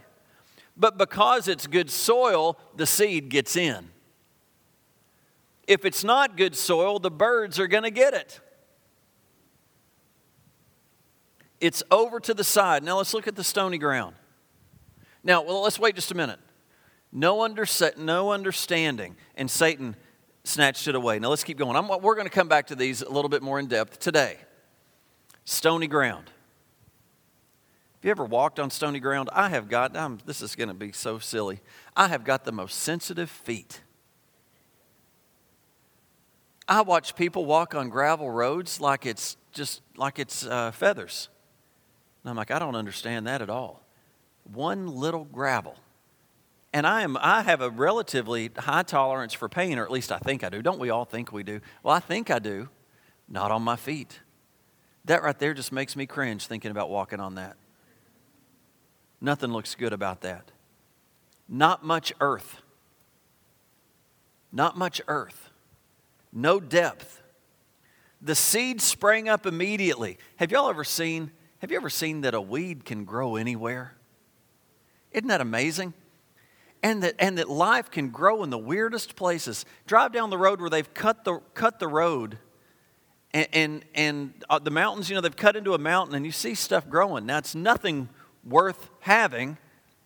But 0.75 0.98
because 0.98 1.48
it's 1.48 1.68
good 1.68 1.89
soil, 1.89 2.58
the 2.75 2.86
seed 2.86 3.30
gets 3.30 3.56
in. 3.56 3.89
If 5.68 5.86
it's 5.86 6.04
not 6.04 6.38
good 6.38 6.56
soil, 6.56 7.00
the 7.00 7.12
birds 7.12 7.60
are 7.60 7.68
going 7.68 7.84
to 7.84 7.92
get 7.92 8.13
it. 8.13 8.39
It's 11.60 11.84
over 11.92 12.20
to 12.22 12.34
the 12.34 12.44
side. 12.44 12.84
Now 12.84 12.98
let's 12.98 13.13
look 13.13 13.28
at 13.28 13.36
the 13.36 13.44
stony 13.44 13.78
ground. 13.78 14.16
Now, 15.24 15.42
well, 15.42 15.62
let's 15.62 15.80
wait 15.80 15.96
just 15.96 16.12
a 16.12 16.16
minute. 16.16 16.39
No, 17.12 17.42
under, 17.42 17.66
no 17.98 18.32
understanding, 18.32 19.16
and 19.36 19.50
Satan 19.50 19.96
snatched 20.44 20.88
it 20.88 20.96
away. 20.96 21.20
Now 21.20 21.30
let's 21.30 21.44
keep 21.44 21.58
going. 21.58 21.75
I'm, 21.75 21.88
we're 21.88 22.16
going 22.16 22.28
to 22.28 22.34
come 22.34 22.48
back 22.48 22.68
to 22.68 22.75
these 22.75 23.01
a 23.01 23.10
little 23.10 23.30
bit 23.30 23.42
more 23.42 23.60
in 23.60 23.68
depth 23.68 24.00
today. 24.00 24.38
Stony 25.44 25.88
ground. 25.88 26.30
Have 28.00 28.06
you 28.06 28.12
ever 28.12 28.24
walked 28.24 28.62
on 28.62 28.70
stony 28.70 29.01
ground? 29.01 29.29
I 29.34 29.50
have 29.50 29.68
got, 29.68 29.98
I'm, 29.98 30.20
this 30.25 30.41
is 30.41 30.56
going 30.56 30.70
to 30.70 30.74
be 30.74 30.94
so 30.94 31.20
silly. 31.20 31.60
I 31.98 32.08
have 32.08 32.24
got 32.24 32.46
the 32.46 32.53
most 32.53 32.79
sensitive 32.79 33.29
feet. 33.29 33.82
I 36.65 36.79
watch 36.79 37.18
people 37.18 37.44
walk 37.44 37.75
on 37.75 37.89
gravel 37.89 38.32
roads 38.32 38.79
like 38.79 39.06
it's 39.06 39.36
just 39.51 39.82
like 39.98 40.18
it's 40.18 40.46
uh, 40.46 40.72
feathers. 40.72 41.27
And 42.24 42.29
I'm 42.29 42.38
like, 42.38 42.51
I 42.51 42.60
don't 42.60 42.75
understand 42.75 43.27
that 43.27 43.41
at 43.41 43.50
all. 43.50 43.84
One 44.46 44.88
little 44.88 45.25
gravel. 45.25 45.75
And 46.72 46.88
I, 46.88 47.01
am, 47.01 47.18
I 47.20 47.41
have 47.41 47.60
a 47.60 47.70
relatively 47.70 48.50
high 48.56 48.84
tolerance 48.84 49.34
for 49.34 49.50
pain, 49.50 49.77
or 49.77 49.84
at 49.84 49.91
least 49.91 50.10
I 50.10 50.20
think 50.20 50.46
I 50.46 50.50
do. 50.50 50.62
Don't 50.62 50.79
we 50.79 50.89
all 50.89 51.03
think 51.03 51.34
we 51.34 51.44
do? 51.44 51.60
Well, 51.84 51.94
I 51.94 52.00
think 52.00 52.32
I 52.32 52.39
do. 52.39 52.70
Not 53.27 53.51
on 53.51 53.62
my 53.62 53.75
feet. 53.75 54.22
That 55.03 55.22
right 55.22 55.38
there 55.38 55.53
just 55.53 55.74
makes 55.74 55.98
me 55.98 56.06
cringe 56.06 56.48
thinking 56.48 56.72
about 56.72 56.89
walking 56.89 57.20
on 57.20 57.36
that. 57.36 57.58
Nothing 59.22 59.52
looks 59.52 59.76
good 59.76 59.94
about 59.94 60.22
that. 60.22 60.52
Not 61.48 61.84
much 61.84 62.14
earth. 62.22 62.62
Not 64.52 64.78
much 64.78 65.02
earth. 65.08 65.50
No 66.32 66.60
depth. 66.60 67.22
The 68.22 68.36
seed 68.36 68.82
sprang 68.82 69.30
up 69.30 69.46
immediately. 69.46 70.18
Have 70.38 70.52
y'all 70.52 70.70
ever 70.70 70.84
seen 70.84 71.32
have 71.60 71.72
you 71.72 71.78
ever 71.78 71.90
seen 71.90 72.22
that 72.22 72.34
a 72.34 72.42
weed 72.42 72.86
can 72.86 73.04
grow 73.04 73.36
anywhere? 73.36 73.94
Isn't 75.12 75.28
that 75.28 75.42
amazing? 75.42 75.94
And 76.82 77.04
that, 77.04 77.16
and 77.20 77.38
that 77.38 77.50
life 77.50 77.92
can 77.92 78.10
grow 78.10 78.44
in 78.44 78.50
the 78.50 78.58
weirdest 78.58 79.18
places. 79.18 79.66
Drive 79.86 80.14
down 80.14 80.30
the 80.30 80.38
road 80.38 80.62
where 80.62 80.70
they've 80.70 80.94
cut 80.94 81.26
the, 81.26 81.40
cut 81.54 81.80
the 81.80 81.90
road 81.90 82.38
and, 83.32 83.48
and, 83.52 83.86
and 83.94 84.34
uh, 84.50 84.60
the 84.60 84.72
mountains, 84.72 85.10
you 85.10 85.16
know, 85.16 85.22
they've 85.22 85.36
cut 85.36 85.58
into 85.58 85.74
a 85.74 85.78
mountain 85.78 86.16
and 86.16 86.26
you 86.26 86.32
see 86.32 86.56
stuff 86.56 86.88
growing. 86.90 87.26
Now, 87.26 87.40
it's 87.40 87.54
nothing 87.54 88.08
worth 88.43 88.89
having, 89.01 89.58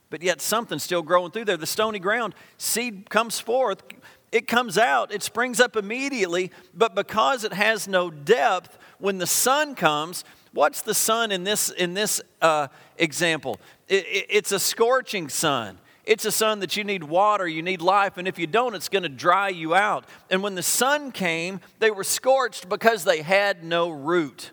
but 0.09 0.21
yet 0.21 0.41
something's 0.41 0.83
still 0.83 1.01
growing 1.01 1.31
through 1.31 1.45
there. 1.45 1.57
The 1.57 1.65
stony 1.65 1.99
ground, 1.99 2.35
seed 2.57 3.09
comes 3.09 3.39
forth, 3.39 3.83
it 4.31 4.47
comes 4.47 4.77
out, 4.77 5.11
it 5.11 5.23
springs 5.23 5.59
up 5.59 5.75
immediately, 5.75 6.51
but 6.73 6.95
because 6.95 7.43
it 7.43 7.53
has 7.53 7.87
no 7.87 8.09
depth, 8.09 8.77
when 8.99 9.17
the 9.17 9.27
sun 9.27 9.75
comes, 9.75 10.23
what's 10.53 10.81
the 10.81 10.93
sun 10.93 11.31
in 11.31 11.43
this, 11.43 11.69
in 11.69 11.93
this 11.93 12.21
uh, 12.41 12.67
example? 12.97 13.59
It, 13.87 14.05
it, 14.05 14.25
it's 14.29 14.51
a 14.51 14.59
scorching 14.59 15.29
sun. 15.29 15.77
It's 16.05 16.25
a 16.25 16.31
sun 16.31 16.59
that 16.59 16.75
you 16.75 16.83
need 16.83 17.03
water, 17.03 17.47
you 17.47 17.61
need 17.61 17.81
life, 17.81 18.17
and 18.17 18.27
if 18.27 18.37
you 18.37 18.45
don't, 18.45 18.75
it's 18.75 18.89
going 18.89 19.03
to 19.03 19.09
dry 19.09 19.49
you 19.49 19.73
out. 19.73 20.05
And 20.29 20.43
when 20.43 20.55
the 20.55 20.63
sun 20.63 21.11
came, 21.11 21.61
they 21.79 21.91
were 21.91 22.03
scorched 22.03 22.67
because 22.67 23.03
they 23.03 23.21
had 23.21 23.63
no 23.63 23.89
root. 23.89 24.51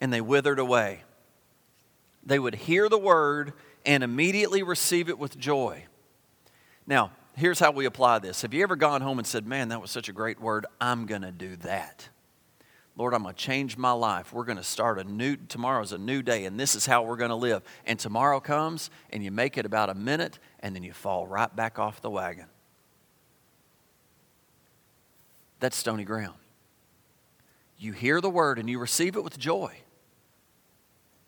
And 0.00 0.12
they 0.12 0.20
withered 0.20 0.58
away 0.58 1.04
they 2.24 2.38
would 2.38 2.54
hear 2.54 2.88
the 2.88 2.98
word 2.98 3.52
and 3.84 4.02
immediately 4.02 4.62
receive 4.62 5.08
it 5.08 5.18
with 5.18 5.38
joy. 5.38 5.84
Now, 6.86 7.12
here's 7.36 7.58
how 7.58 7.70
we 7.70 7.84
apply 7.84 8.18
this. 8.18 8.42
Have 8.42 8.54
you 8.54 8.62
ever 8.62 8.76
gone 8.76 9.02
home 9.02 9.18
and 9.18 9.26
said, 9.26 9.46
Man, 9.46 9.68
that 9.68 9.80
was 9.80 9.90
such 9.90 10.08
a 10.08 10.12
great 10.12 10.40
word, 10.40 10.66
I'm 10.80 11.06
going 11.06 11.22
to 11.22 11.32
do 11.32 11.56
that? 11.56 12.08
Lord, 12.96 13.12
I'm 13.12 13.24
going 13.24 13.34
to 13.34 13.40
change 13.40 13.76
my 13.76 13.90
life. 13.90 14.32
We're 14.32 14.44
going 14.44 14.58
to 14.58 14.62
start 14.64 15.00
a 15.00 15.04
new, 15.04 15.36
tomorrow's 15.36 15.92
a 15.92 15.98
new 15.98 16.22
day, 16.22 16.44
and 16.44 16.60
this 16.60 16.76
is 16.76 16.86
how 16.86 17.02
we're 17.02 17.16
going 17.16 17.30
to 17.30 17.34
live. 17.34 17.62
And 17.86 17.98
tomorrow 17.98 18.38
comes, 18.38 18.88
and 19.10 19.24
you 19.24 19.32
make 19.32 19.58
it 19.58 19.66
about 19.66 19.90
a 19.90 19.94
minute, 19.94 20.38
and 20.60 20.76
then 20.76 20.84
you 20.84 20.92
fall 20.92 21.26
right 21.26 21.54
back 21.54 21.80
off 21.80 22.00
the 22.00 22.10
wagon. 22.10 22.46
That's 25.58 25.76
stony 25.76 26.04
ground. 26.04 26.34
You 27.78 27.92
hear 27.92 28.20
the 28.20 28.30
word 28.30 28.58
and 28.58 28.68
you 28.70 28.78
receive 28.78 29.16
it 29.16 29.24
with 29.24 29.38
joy. 29.38 29.74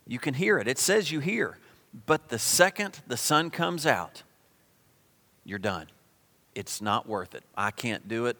You 0.07 0.19
can 0.19 0.33
hear 0.33 0.57
it. 0.57 0.67
It 0.67 0.79
says 0.79 1.11
you 1.11 1.19
hear. 1.19 1.57
But 2.05 2.29
the 2.29 2.39
second 2.39 3.01
the 3.07 3.17
sun 3.17 3.49
comes 3.49 3.85
out, 3.85 4.23
you're 5.43 5.59
done. 5.59 5.87
It's 6.55 6.81
not 6.81 7.07
worth 7.07 7.35
it. 7.35 7.43
I 7.55 7.71
can't 7.71 8.07
do 8.07 8.25
it. 8.25 8.37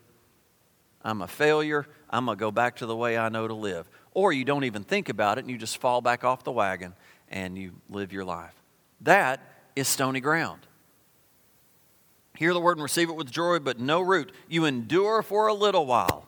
I'm 1.03 1.21
a 1.21 1.27
failure. 1.27 1.85
I'm 2.09 2.25
going 2.25 2.37
to 2.37 2.39
go 2.39 2.51
back 2.51 2.77
to 2.77 2.85
the 2.85 2.95
way 2.95 3.17
I 3.17 3.29
know 3.29 3.47
to 3.47 3.53
live. 3.53 3.87
Or 4.13 4.33
you 4.33 4.43
don't 4.43 4.63
even 4.63 4.83
think 4.83 5.09
about 5.09 5.37
it 5.37 5.41
and 5.41 5.51
you 5.51 5.57
just 5.57 5.77
fall 5.77 6.01
back 6.01 6.23
off 6.23 6.43
the 6.43 6.51
wagon 6.51 6.93
and 7.29 7.57
you 7.57 7.73
live 7.89 8.11
your 8.11 8.25
life. 8.25 8.53
That 9.01 9.39
is 9.75 9.87
stony 9.87 10.19
ground. 10.19 10.61
Hear 12.35 12.53
the 12.53 12.59
word 12.59 12.77
and 12.77 12.83
receive 12.83 13.09
it 13.09 13.15
with 13.15 13.31
joy, 13.31 13.59
but 13.59 13.79
no 13.79 14.01
root. 14.01 14.31
You 14.47 14.65
endure 14.65 15.21
for 15.21 15.47
a 15.47 15.53
little 15.53 15.85
while. 15.85 16.25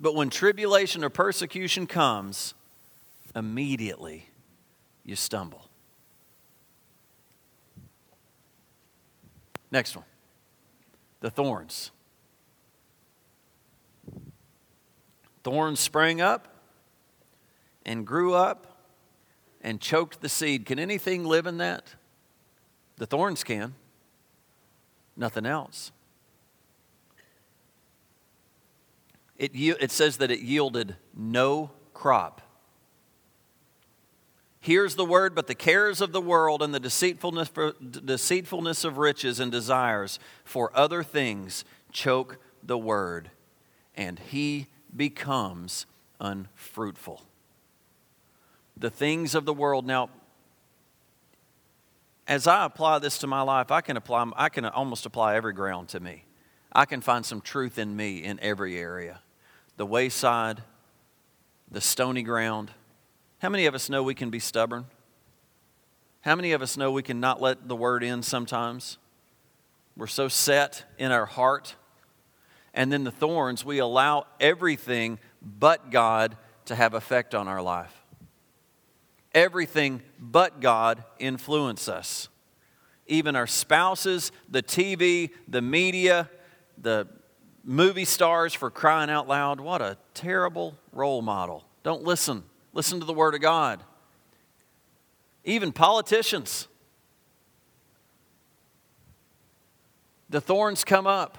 But 0.00 0.14
when 0.14 0.30
tribulation 0.30 1.02
or 1.04 1.08
persecution 1.08 1.86
comes, 1.86 2.54
immediately 3.34 4.28
you 5.06 5.16
stumble. 5.16 5.70
Next 9.70 9.96
one 9.96 10.04
the 11.20 11.30
thorns. 11.30 11.90
Thorns 15.42 15.80
sprang 15.80 16.20
up 16.20 16.48
and 17.84 18.06
grew 18.06 18.34
up 18.34 18.78
and 19.62 19.80
choked 19.80 20.20
the 20.20 20.28
seed. 20.28 20.66
Can 20.66 20.78
anything 20.78 21.24
live 21.24 21.46
in 21.46 21.56
that? 21.58 21.94
The 22.96 23.06
thorns 23.06 23.44
can, 23.44 23.74
nothing 25.16 25.46
else. 25.46 25.92
It, 29.38 29.52
it 29.54 29.90
says 29.90 30.18
that 30.18 30.30
it 30.30 30.40
yielded 30.40 30.96
no 31.14 31.70
crop. 31.94 32.45
Here's 34.66 34.96
the 34.96 35.04
word, 35.04 35.36
but 35.36 35.46
the 35.46 35.54
cares 35.54 36.00
of 36.00 36.10
the 36.10 36.20
world 36.20 36.60
and 36.60 36.74
the 36.74 36.80
deceitfulness, 36.80 37.52
deceitfulness 38.04 38.82
of 38.82 38.98
riches 38.98 39.38
and 39.38 39.52
desires 39.52 40.18
for 40.42 40.76
other 40.76 41.04
things 41.04 41.64
choke 41.92 42.38
the 42.64 42.76
word, 42.76 43.30
and 43.94 44.18
he 44.18 44.66
becomes 44.96 45.86
unfruitful. 46.18 47.22
The 48.76 48.90
things 48.90 49.36
of 49.36 49.44
the 49.44 49.54
world. 49.54 49.86
Now, 49.86 50.10
as 52.26 52.48
I 52.48 52.64
apply 52.64 52.98
this 52.98 53.18
to 53.18 53.28
my 53.28 53.42
life, 53.42 53.70
I 53.70 53.80
can 53.82 53.96
apply, 53.96 54.28
I 54.34 54.48
can 54.48 54.64
almost 54.64 55.06
apply 55.06 55.36
every 55.36 55.52
ground 55.52 55.90
to 55.90 56.00
me. 56.00 56.24
I 56.72 56.86
can 56.86 57.00
find 57.02 57.24
some 57.24 57.40
truth 57.40 57.78
in 57.78 57.94
me 57.94 58.24
in 58.24 58.40
every 58.40 58.76
area. 58.76 59.20
The 59.76 59.86
wayside, 59.86 60.64
the 61.70 61.80
stony 61.80 62.24
ground. 62.24 62.72
How 63.38 63.50
many 63.50 63.66
of 63.66 63.74
us 63.74 63.90
know 63.90 64.02
we 64.02 64.14
can 64.14 64.30
be 64.30 64.38
stubborn? 64.38 64.86
How 66.22 66.34
many 66.34 66.52
of 66.52 66.62
us 66.62 66.76
know 66.76 66.90
we 66.90 67.02
can 67.02 67.20
not 67.20 67.40
let 67.40 67.68
the 67.68 67.76
word 67.76 68.02
in 68.02 68.22
sometimes? 68.22 68.98
We're 69.96 70.06
so 70.06 70.28
set 70.28 70.84
in 70.98 71.12
our 71.12 71.26
heart. 71.26 71.76
And 72.72 72.92
then 72.92 73.04
the 73.04 73.10
thorns, 73.10 73.64
we 73.64 73.78
allow 73.78 74.26
everything 74.40 75.18
but 75.42 75.90
God 75.90 76.36
to 76.66 76.74
have 76.74 76.94
effect 76.94 77.34
on 77.34 77.46
our 77.46 77.62
life. 77.62 77.92
Everything 79.34 80.02
but 80.18 80.60
God 80.60 81.04
influence 81.18 81.88
us. 81.88 82.28
Even 83.06 83.36
our 83.36 83.46
spouses, 83.46 84.32
the 84.48 84.62
TV, 84.62 85.30
the 85.46 85.62
media, 85.62 86.28
the 86.78 87.06
movie 87.64 88.04
stars 88.04 88.54
for 88.54 88.70
crying 88.70 89.10
out 89.10 89.28
loud. 89.28 89.60
What 89.60 89.82
a 89.82 89.98
terrible 90.14 90.76
role 90.92 91.22
model. 91.22 91.64
Don't 91.82 92.02
listen. 92.02 92.42
Listen 92.76 93.00
to 93.00 93.06
the 93.06 93.14
Word 93.14 93.34
of 93.34 93.40
God. 93.40 93.82
Even 95.44 95.72
politicians. 95.72 96.68
The 100.28 100.42
thorns 100.42 100.84
come 100.84 101.06
up 101.06 101.38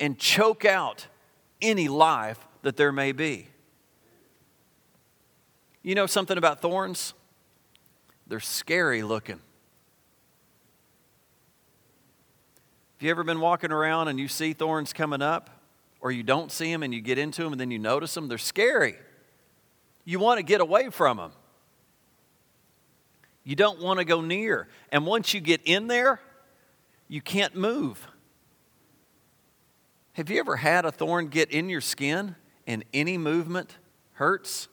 and 0.00 0.18
choke 0.18 0.64
out 0.64 1.06
any 1.60 1.88
life 1.88 2.48
that 2.62 2.78
there 2.78 2.92
may 2.92 3.12
be. 3.12 3.48
You 5.82 5.94
know 5.94 6.06
something 6.06 6.38
about 6.38 6.62
thorns? 6.62 7.12
They're 8.26 8.40
scary 8.40 9.02
looking. 9.02 9.40
Have 12.96 13.02
you 13.02 13.10
ever 13.10 13.22
been 13.22 13.40
walking 13.40 13.70
around 13.70 14.08
and 14.08 14.18
you 14.18 14.28
see 14.28 14.54
thorns 14.54 14.94
coming 14.94 15.20
up, 15.20 15.50
or 16.00 16.10
you 16.10 16.22
don't 16.22 16.50
see 16.50 16.72
them 16.72 16.82
and 16.82 16.94
you 16.94 17.02
get 17.02 17.18
into 17.18 17.42
them 17.42 17.52
and 17.52 17.60
then 17.60 17.70
you 17.70 17.78
notice 17.78 18.14
them? 18.14 18.28
They're 18.28 18.38
scary. 18.38 18.96
You 20.04 20.18
want 20.18 20.38
to 20.38 20.42
get 20.42 20.60
away 20.60 20.90
from 20.90 21.16
them. 21.16 21.32
You 23.44 23.56
don't 23.56 23.80
want 23.80 23.98
to 23.98 24.04
go 24.04 24.20
near. 24.20 24.68
And 24.92 25.06
once 25.06 25.34
you 25.34 25.40
get 25.40 25.60
in 25.64 25.86
there, 25.86 26.20
you 27.08 27.20
can't 27.20 27.56
move. 27.56 28.06
Have 30.12 30.30
you 30.30 30.38
ever 30.38 30.56
had 30.56 30.84
a 30.84 30.92
thorn 30.92 31.28
get 31.28 31.50
in 31.50 31.68
your 31.68 31.80
skin 31.80 32.36
and 32.66 32.84
any 32.92 33.16
movement 33.16 33.76
hurts? 34.12 34.68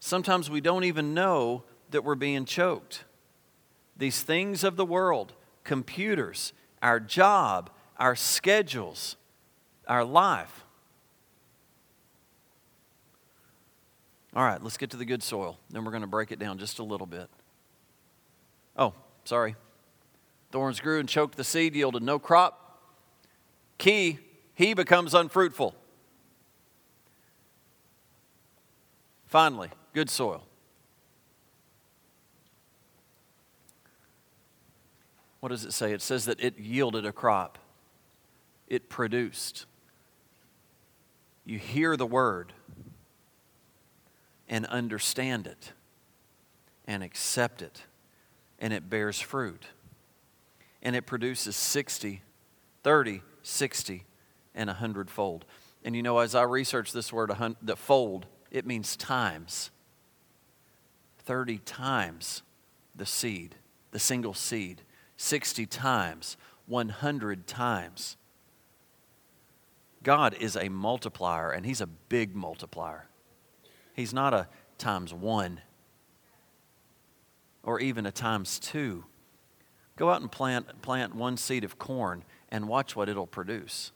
Sometimes 0.00 0.50
we 0.50 0.60
don't 0.60 0.84
even 0.84 1.14
know 1.14 1.64
that 1.90 2.04
we're 2.04 2.14
being 2.14 2.44
choked. 2.44 3.04
These 3.96 4.22
things 4.22 4.64
of 4.64 4.76
the 4.76 4.84
world, 4.84 5.32
computers, 5.62 6.52
our 6.82 6.98
job, 6.98 7.70
our 7.98 8.16
schedules, 8.16 9.16
our 9.86 10.04
life. 10.04 10.63
All 14.34 14.42
right, 14.44 14.62
let's 14.62 14.76
get 14.76 14.90
to 14.90 14.96
the 14.96 15.04
good 15.04 15.22
soil. 15.22 15.58
Then 15.70 15.84
we're 15.84 15.92
going 15.92 16.02
to 16.02 16.08
break 16.08 16.32
it 16.32 16.38
down 16.38 16.58
just 16.58 16.80
a 16.80 16.82
little 16.82 17.06
bit. 17.06 17.28
Oh, 18.76 18.92
sorry. 19.24 19.54
Thorns 20.50 20.80
grew 20.80 20.98
and 20.98 21.08
choked 21.08 21.36
the 21.36 21.44
seed, 21.44 21.74
yielded 21.74 22.02
no 22.02 22.18
crop. 22.18 22.80
Key, 23.78 24.18
he 24.54 24.74
becomes 24.74 25.14
unfruitful. 25.14 25.74
Finally, 29.26 29.70
good 29.92 30.10
soil. 30.10 30.44
What 35.40 35.50
does 35.50 35.64
it 35.64 35.72
say? 35.72 35.92
It 35.92 36.00
says 36.00 36.24
that 36.24 36.40
it 36.40 36.58
yielded 36.58 37.04
a 37.04 37.12
crop, 37.12 37.58
it 38.68 38.88
produced. 38.88 39.66
You 41.44 41.58
hear 41.58 41.96
the 41.96 42.06
word 42.06 42.52
and 44.48 44.66
understand 44.66 45.46
it 45.46 45.72
and 46.86 47.02
accept 47.02 47.62
it, 47.62 47.82
and 48.58 48.72
it 48.72 48.90
bears 48.90 49.20
fruit 49.20 49.66
and 50.84 50.94
it 50.94 51.06
produces 51.06 51.56
60, 51.56 52.20
30, 52.82 53.22
60, 53.42 54.04
and 54.54 54.68
100 54.68 55.10
fold. 55.10 55.46
And 55.82 55.96
you 55.96 56.02
know, 56.02 56.18
as 56.18 56.34
I 56.34 56.42
research 56.42 56.92
this 56.92 57.12
word, 57.12 57.32
the 57.62 57.76
fold, 57.76 58.26
it 58.50 58.66
means 58.66 58.96
times. 58.96 59.70
30 61.20 61.58
times 61.58 62.42
the 62.94 63.06
seed, 63.06 63.56
the 63.90 63.98
single 63.98 64.34
seed, 64.34 64.82
60 65.16 65.64
times, 65.66 66.36
100 66.66 67.46
times. 67.46 68.16
God 70.02 70.34
is 70.38 70.54
a 70.54 70.68
multiplier, 70.68 71.50
and 71.50 71.64
He's 71.64 71.80
a 71.80 71.86
big 71.86 72.36
multiplier. 72.36 73.06
He's 73.94 74.12
not 74.12 74.34
a 74.34 74.48
times 74.76 75.14
one 75.14 75.60
or 77.62 77.80
even 77.80 78.04
a 78.04 78.12
times 78.12 78.58
two. 78.58 79.04
Go 79.96 80.10
out 80.10 80.20
and 80.20 80.30
plant, 80.30 80.82
plant 80.82 81.14
one 81.14 81.36
seed 81.36 81.64
of 81.64 81.78
corn 81.78 82.24
and 82.50 82.68
watch 82.68 82.94
what 82.94 83.08
it'll 83.08 83.26
produce. 83.26 83.92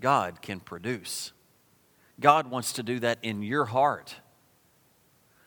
God 0.00 0.40
can 0.40 0.60
produce. 0.60 1.32
God 2.18 2.50
wants 2.50 2.72
to 2.74 2.82
do 2.82 2.98
that 3.00 3.18
in 3.22 3.42
your 3.42 3.66
heart. 3.66 4.16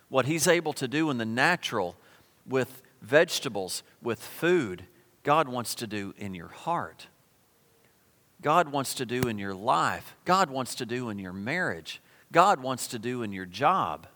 What 0.09 0.25
He's 0.25 0.47
able 0.47 0.73
to 0.73 0.87
do 0.87 1.09
in 1.09 1.17
the 1.17 1.25
natural 1.25 1.95
with 2.47 2.81
vegetables, 3.01 3.83
with 4.01 4.21
food, 4.21 4.85
God 5.23 5.47
wants 5.47 5.73
to 5.75 5.87
do 5.87 6.13
in 6.17 6.35
your 6.35 6.49
heart. 6.49 7.07
God 8.41 8.69
wants 8.69 8.93
to 8.95 9.05
do 9.05 9.21
in 9.21 9.39
your 9.39 9.53
life. 9.53 10.15
God 10.25 10.49
wants 10.49 10.75
to 10.75 10.85
do 10.85 11.09
in 11.09 11.17
your 11.17 11.33
marriage. 11.33 12.01
God 12.33 12.61
wants 12.61 12.87
to 12.87 12.99
do 12.99 13.23
in 13.23 13.31
your 13.31 13.45
job. 13.45 14.07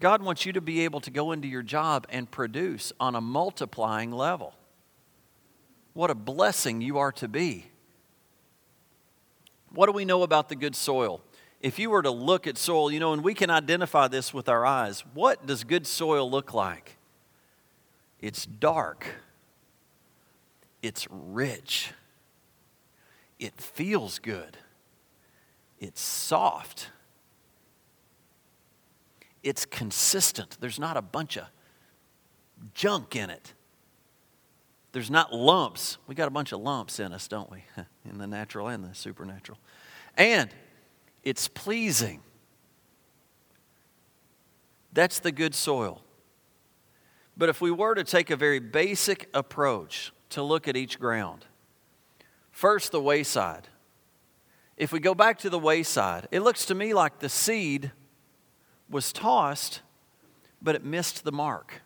God 0.00 0.22
wants 0.22 0.46
you 0.46 0.52
to 0.52 0.60
be 0.60 0.84
able 0.84 1.00
to 1.00 1.10
go 1.10 1.32
into 1.32 1.48
your 1.48 1.62
job 1.62 2.06
and 2.08 2.30
produce 2.30 2.92
on 2.98 3.14
a 3.14 3.20
multiplying 3.20 4.12
level. 4.12 4.54
What 5.92 6.10
a 6.10 6.14
blessing 6.14 6.80
you 6.80 6.98
are 6.98 7.12
to 7.12 7.28
be. 7.28 7.66
What 9.72 9.86
do 9.86 9.92
we 9.92 10.04
know 10.04 10.22
about 10.22 10.48
the 10.48 10.56
good 10.56 10.76
soil? 10.76 11.20
If 11.60 11.78
you 11.78 11.90
were 11.90 12.02
to 12.02 12.10
look 12.10 12.46
at 12.46 12.58
soil, 12.58 12.92
you 12.92 13.00
know, 13.00 13.12
and 13.12 13.24
we 13.24 13.34
can 13.34 13.50
identify 13.50 14.06
this 14.08 14.32
with 14.32 14.48
our 14.48 14.64
eyes, 14.64 15.02
what 15.14 15.46
does 15.46 15.64
good 15.64 15.86
soil 15.86 16.30
look 16.30 16.54
like? 16.54 16.96
It's 18.20 18.46
dark, 18.46 19.06
it's 20.82 21.08
rich, 21.10 21.92
it 23.38 23.60
feels 23.60 24.18
good, 24.18 24.58
it's 25.84 26.00
soft 26.00 26.90
it's 29.44 29.66
consistent. 29.66 30.56
There's 30.58 30.80
not 30.80 30.96
a 30.96 31.02
bunch 31.02 31.36
of 31.36 31.44
junk 32.72 33.14
in 33.14 33.30
it. 33.30 33.52
There's 34.92 35.10
not 35.10 35.34
lumps. 35.34 35.98
We 36.06 36.14
got 36.14 36.28
a 36.28 36.30
bunch 36.30 36.52
of 36.52 36.60
lumps 36.60 36.98
in 36.98 37.12
us, 37.12 37.28
don't 37.28 37.50
we? 37.50 37.64
in 38.10 38.18
the 38.18 38.26
natural 38.26 38.68
and 38.68 38.82
the 38.82 38.94
supernatural. 38.94 39.58
And 40.16 40.50
it's 41.22 41.46
pleasing. 41.46 42.22
That's 44.92 45.18
the 45.18 45.32
good 45.32 45.54
soil. 45.54 46.00
But 47.36 47.48
if 47.48 47.60
we 47.60 47.70
were 47.70 47.94
to 47.94 48.04
take 48.04 48.30
a 48.30 48.36
very 48.36 48.60
basic 48.60 49.28
approach 49.34 50.12
to 50.30 50.42
look 50.42 50.68
at 50.68 50.76
each 50.76 50.98
ground, 50.98 51.44
first 52.50 52.92
the 52.92 53.00
wayside. 53.00 53.68
If 54.76 54.92
we 54.92 55.00
go 55.00 55.14
back 55.14 55.38
to 55.40 55.50
the 55.50 55.58
wayside, 55.58 56.28
it 56.30 56.40
looks 56.40 56.66
to 56.66 56.74
me 56.74 56.94
like 56.94 57.20
the 57.20 57.28
seed 57.28 57.92
was 58.90 59.12
tossed, 59.12 59.82
but 60.60 60.74
it 60.74 60.84
missed 60.84 61.24
the 61.24 61.32
mark. 61.32 61.82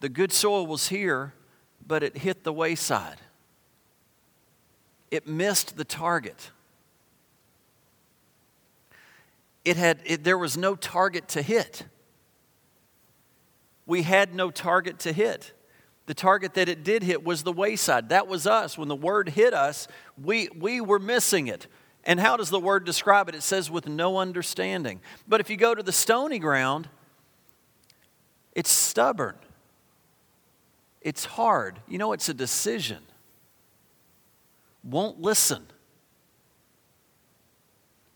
The 0.00 0.08
good 0.08 0.32
soil 0.32 0.66
was 0.66 0.88
here, 0.88 1.34
but 1.86 2.02
it 2.02 2.18
hit 2.18 2.44
the 2.44 2.52
wayside. 2.52 3.20
It 5.10 5.26
missed 5.26 5.76
the 5.76 5.84
target. 5.84 6.50
It 9.64 9.76
had, 9.76 10.00
it, 10.04 10.24
there 10.24 10.38
was 10.38 10.56
no 10.56 10.74
target 10.74 11.28
to 11.30 11.42
hit. 11.42 11.84
We 13.86 14.02
had 14.02 14.34
no 14.34 14.50
target 14.50 14.98
to 15.00 15.12
hit. 15.12 15.52
The 16.10 16.14
target 16.14 16.54
that 16.54 16.68
it 16.68 16.82
did 16.82 17.04
hit 17.04 17.24
was 17.24 17.44
the 17.44 17.52
wayside. 17.52 18.08
That 18.08 18.26
was 18.26 18.44
us. 18.44 18.76
When 18.76 18.88
the 18.88 18.96
word 18.96 19.28
hit 19.28 19.54
us, 19.54 19.86
we, 20.20 20.48
we 20.58 20.80
were 20.80 20.98
missing 20.98 21.46
it. 21.46 21.68
And 22.02 22.18
how 22.18 22.36
does 22.36 22.50
the 22.50 22.58
word 22.58 22.84
describe 22.84 23.28
it? 23.28 23.36
It 23.36 23.44
says, 23.44 23.70
with 23.70 23.86
no 23.86 24.16
understanding. 24.16 25.02
But 25.28 25.40
if 25.40 25.48
you 25.48 25.56
go 25.56 25.72
to 25.72 25.84
the 25.84 25.92
stony 25.92 26.40
ground, 26.40 26.88
it's 28.56 28.70
stubborn, 28.70 29.36
it's 31.00 31.24
hard. 31.24 31.78
You 31.86 31.98
know, 31.98 32.12
it's 32.12 32.28
a 32.28 32.34
decision. 32.34 33.04
Won't 34.82 35.20
listen. 35.20 35.62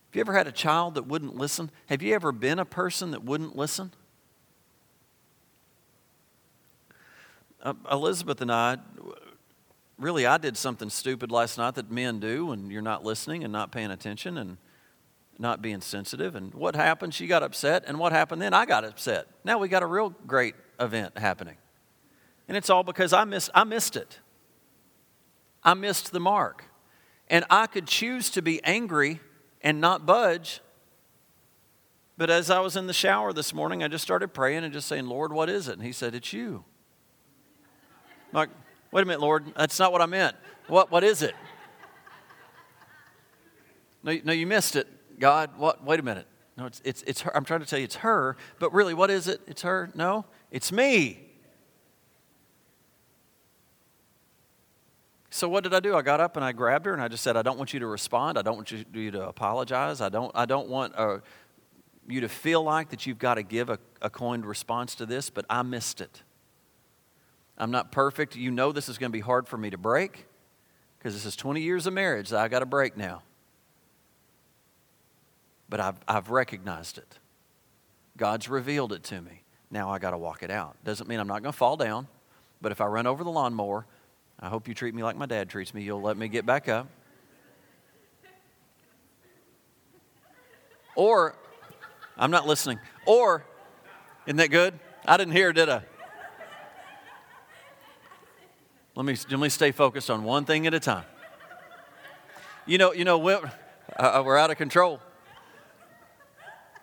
Have 0.09 0.15
you 0.15 0.21
ever 0.21 0.33
had 0.33 0.49
a 0.49 0.53
child 0.53 0.97
that 0.97 1.07
wouldn't 1.07 1.37
listen? 1.37 1.71
Have 1.87 2.03
you 2.03 2.13
ever 2.17 2.33
been 2.33 2.59
a 2.59 2.65
person 2.65 3.13
that 3.13 3.23
wouldn't 3.23 3.55
listen? 3.55 3.93
Uh, 7.65 7.73
Elizabeth 7.91 8.43
and 8.43 8.53
I, 8.53 8.77
really, 9.99 10.27
I 10.27 10.37
did 10.37 10.57
something 10.57 10.91
stupid 10.91 11.33
last 11.33 11.57
night 11.57 11.77
that 11.77 11.91
men 11.91 12.21
do 12.21 12.47
when 12.47 12.71
you're 12.71 12.83
not 12.83 13.05
listening 13.05 13.43
and 13.43 13.53
not 13.53 13.73
paying 13.73 13.91
attention 13.91 14.37
and 14.37 14.59
not 15.39 15.63
being 15.63 15.81
sensitive. 15.81 16.35
And 16.35 16.53
what 16.53 16.77
happened? 16.77 17.15
She 17.15 17.27
got 17.27 17.43
upset. 17.43 17.85
And 17.87 17.99
what 17.99 18.13
happened 18.13 18.43
then? 18.43 18.53
I 18.53 18.67
got 18.67 18.85
upset. 18.85 19.27
Now 19.45 19.59
we 19.59 19.69
got 19.69 19.83
a 19.83 19.87
real 19.87 20.11
great 20.27 20.55
event 20.79 21.17
happening. 21.17 21.57
And 22.49 22.57
it's 22.57 22.69
all 22.69 22.83
because 22.83 23.15
I, 23.15 23.25
miss, 23.25 23.49
I 23.55 23.65
missed 23.65 23.97
it. 23.97 24.19
I 25.63 25.73
missed 25.73 26.13
the 26.13 26.21
mark. 26.21 26.65
And 27.29 27.47
I 27.49 27.67
could 27.67 27.87
choose 27.87 28.29
to 28.31 28.43
be 28.43 28.63
angry 28.63 29.21
and 29.63 29.81
not 29.81 30.05
budge. 30.05 30.61
But 32.19 32.29
as 32.29 32.51
I 32.51 32.61
was 32.61 32.77
in 32.77 32.87
the 32.87 32.93
shower 32.93 33.33
this 33.33 33.55
morning, 33.55 33.83
I 33.83 33.89
just 33.89 34.05
started 34.05 34.35
praying 34.35 34.63
and 34.63 34.73
just 34.73 34.87
saying, 34.87 35.07
Lord, 35.07 35.33
what 35.33 35.49
is 35.49 35.67
it? 35.67 35.73
And 35.73 35.83
He 35.83 35.93
said, 35.93 36.15
It's 36.15 36.35
you. 36.35 36.65
Like, 38.35 38.51
wait 38.91 39.03
a 39.03 39.07
minute, 39.07 39.21
Lord, 39.21 39.45
that's 39.57 39.79
not 39.79 39.93
what 39.93 40.03
I 40.03 40.07
meant. 40.07 40.37
What, 40.67 40.91
what 40.91 41.05
is 41.05 41.23
it? 41.23 41.35
No, 44.03 44.19
no, 44.25 44.33
you 44.33 44.47
missed 44.47 44.77
it. 44.77 44.89
God, 45.19 45.51
what? 45.57 45.85
Wait 45.85 46.01
a 46.01 46.03
minute. 46.03 46.27
No, 46.59 46.67
it's, 46.67 46.83
it's, 46.85 47.03
it's 47.05 47.21
her. 47.23 47.35
I'm 47.35 47.45
trying 47.45 47.61
to 47.61 47.67
tell 47.67 47.79
you 47.79 47.85
it's 47.85 47.97
her, 47.97 48.37
but 48.59 48.73
really, 48.75 48.93
what 48.93 49.11
is 49.11 49.29
it? 49.29 49.41
It's 49.47 49.63
her? 49.63 49.91
No, 49.95 50.27
it's 50.51 50.73
me. 50.73 51.21
So 55.31 55.49
what 55.49 55.65
did 55.65 55.75
I 55.75 55.81
do? 55.81 55.97
I 55.97 56.03
got 56.03 56.21
up 56.21 56.37
and 56.37 56.45
I 56.45 56.53
grabbed 56.53 56.87
her 56.87 56.93
and 56.93 57.03
I 57.03 57.09
just 57.09 57.23
said, 57.25 57.37
I 57.37 57.43
don't 57.43 57.57
want 57.57 57.73
you 57.73 57.81
to 57.81 57.87
respond. 57.87 58.39
I 58.39 58.43
don't 58.43 58.57
want 58.57 58.71
you, 58.71 58.85
you 58.93 59.11
to 59.13 59.29
apologize. 59.29 60.01
I 60.01 60.09
don't, 60.09 60.31
I 60.35 60.45
don't 60.45 60.69
want 60.69 60.93
uh, 60.97 61.19
you 62.09 62.21
to 62.21 62.29
feel 62.29 62.63
like 62.63 62.91
that 62.91 63.07
you've 63.07 63.19
got 63.19 63.35
to 63.35 63.43
give 63.43 63.69
a, 63.69 63.79
a 64.01 64.11
coined 64.11 64.47
response 64.47 64.95
to 64.97 65.07
this, 65.07 65.31
but 65.31 65.45
I 65.51 65.63
missed 65.63 66.01
it. 66.01 66.23
I'm 67.57 67.71
not 67.71 67.93
perfect. 67.93 68.37
You 68.37 68.51
know 68.51 68.73
this 68.73 68.89
is 68.89 68.99
going 68.99 69.11
to 69.11 69.17
be 69.17 69.21
hard 69.21 69.47
for 69.47 69.57
me 69.57 69.71
to 69.71 69.79
break 69.79 70.27
because 70.99 71.15
this 71.15 71.25
is 71.25 71.37
20 71.37 71.61
years 71.61 71.87
of 71.87 71.93
marriage 71.93 72.31
that 72.31 72.41
I 72.41 72.49
got 72.49 72.61
to 72.61 72.67
break 72.67 72.97
now. 72.97 73.23
But 75.69 75.81
I've, 75.81 76.01
I've 76.09 76.31
recognized 76.31 76.99
it. 76.99 77.19
God's 78.17 78.49
revealed 78.49 78.93
it 78.93 79.03
to 79.05 79.21
me. 79.21 79.43
Now 79.71 79.91
I 79.91 79.99
got 79.99 80.11
to 80.11 80.19
walk 80.19 80.43
it 80.43 80.51
out. 80.51 80.77
Doesn't 80.85 81.09
mean 81.09 81.21
I'm 81.21 81.27
not 81.27 81.43
going 81.43 81.53
to 81.53 81.57
fall 81.59 81.77
down, 81.77 82.07
but 82.61 82.73
if 82.73 82.81
I 82.81 82.87
run 82.87 83.07
over 83.07 83.25
the 83.25 83.31
lawnmower, 83.31 83.87
I 84.41 84.49
hope 84.49 84.69
you 84.69 84.75
treat 84.75 84.95
me 84.95 85.03
like 85.03 85.17
my 85.17 85.27
dad 85.27 85.49
treats 85.49 85.75
me. 85.75 85.83
You'll 85.83 86.03
let 86.03 86.17
me 86.17 86.29
get 86.29 86.45
back 86.47 86.69
up. 86.69 86.89
Or, 90.97 91.35
I'm 92.17 92.31
not 92.31 92.47
listening. 92.47 92.79
Or, 93.05 93.45
isn't 94.27 94.37
that 94.37 94.51
good? 94.51 94.79
I 95.07 95.17
didn't 95.17 95.33
hear, 95.33 95.53
did 95.53 95.69
I? 95.69 95.83
Let 98.97 99.07
me, 99.07 99.17
let 99.29 99.41
me 99.41 99.49
stay 99.49 99.73
focused 99.73 100.09
on 100.09 100.23
one 100.23 100.45
thing 100.45 100.69
at 100.69 100.75
a 100.75 100.79
time. 100.79 101.05
You 102.65 102.79
know, 102.79 102.93
you 102.93 103.05
know, 103.05 103.19
we're, 103.19 103.41
uh, 103.97 104.23
we're 104.25 104.39
out 104.39 104.53
of 104.53 104.57
control. 104.57 105.01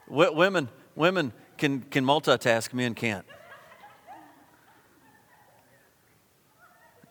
Women, 0.08 0.68
women 0.96 1.32
can, 1.58 1.82
can 1.82 2.04
multitask, 2.04 2.74
men 2.74 2.96
can't. 2.96 3.26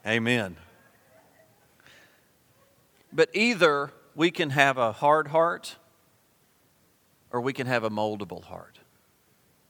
Amen. 0.06 0.56
But 3.10 3.30
either 3.32 3.90
we 4.14 4.30
can 4.30 4.50
have 4.50 4.76
a 4.76 4.92
hard 4.92 5.28
heart 5.28 5.76
or 7.30 7.40
we 7.40 7.54
can 7.54 7.66
have 7.66 7.84
a 7.84 7.90
moldable 7.90 8.44
heart. 8.44 8.80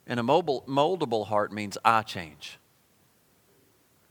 And 0.06 0.18
a 0.18 0.24
mobile, 0.24 0.64
moldable 0.66 1.26
heart 1.26 1.52
means 1.52 1.78
I 1.84 2.02
change, 2.02 2.58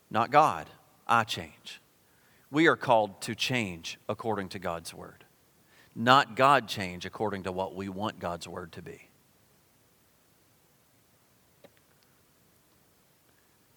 not 0.10 0.32
God. 0.32 0.70
I 1.10 1.24
change. 1.24 1.82
We 2.52 2.68
are 2.68 2.78
called 2.78 3.20
to 3.22 3.36
change 3.36 3.98
according 4.08 4.50
to 4.50 4.60
God's 4.60 4.94
word, 4.94 5.26
not 5.96 6.36
God 6.36 6.68
change 6.68 7.06
according 7.06 7.44
to 7.44 7.52
what 7.52 7.76
we 7.76 7.90
want 7.90 8.20
God's 8.20 8.48
word 8.48 8.72
to 8.74 8.82
be. 8.82 9.10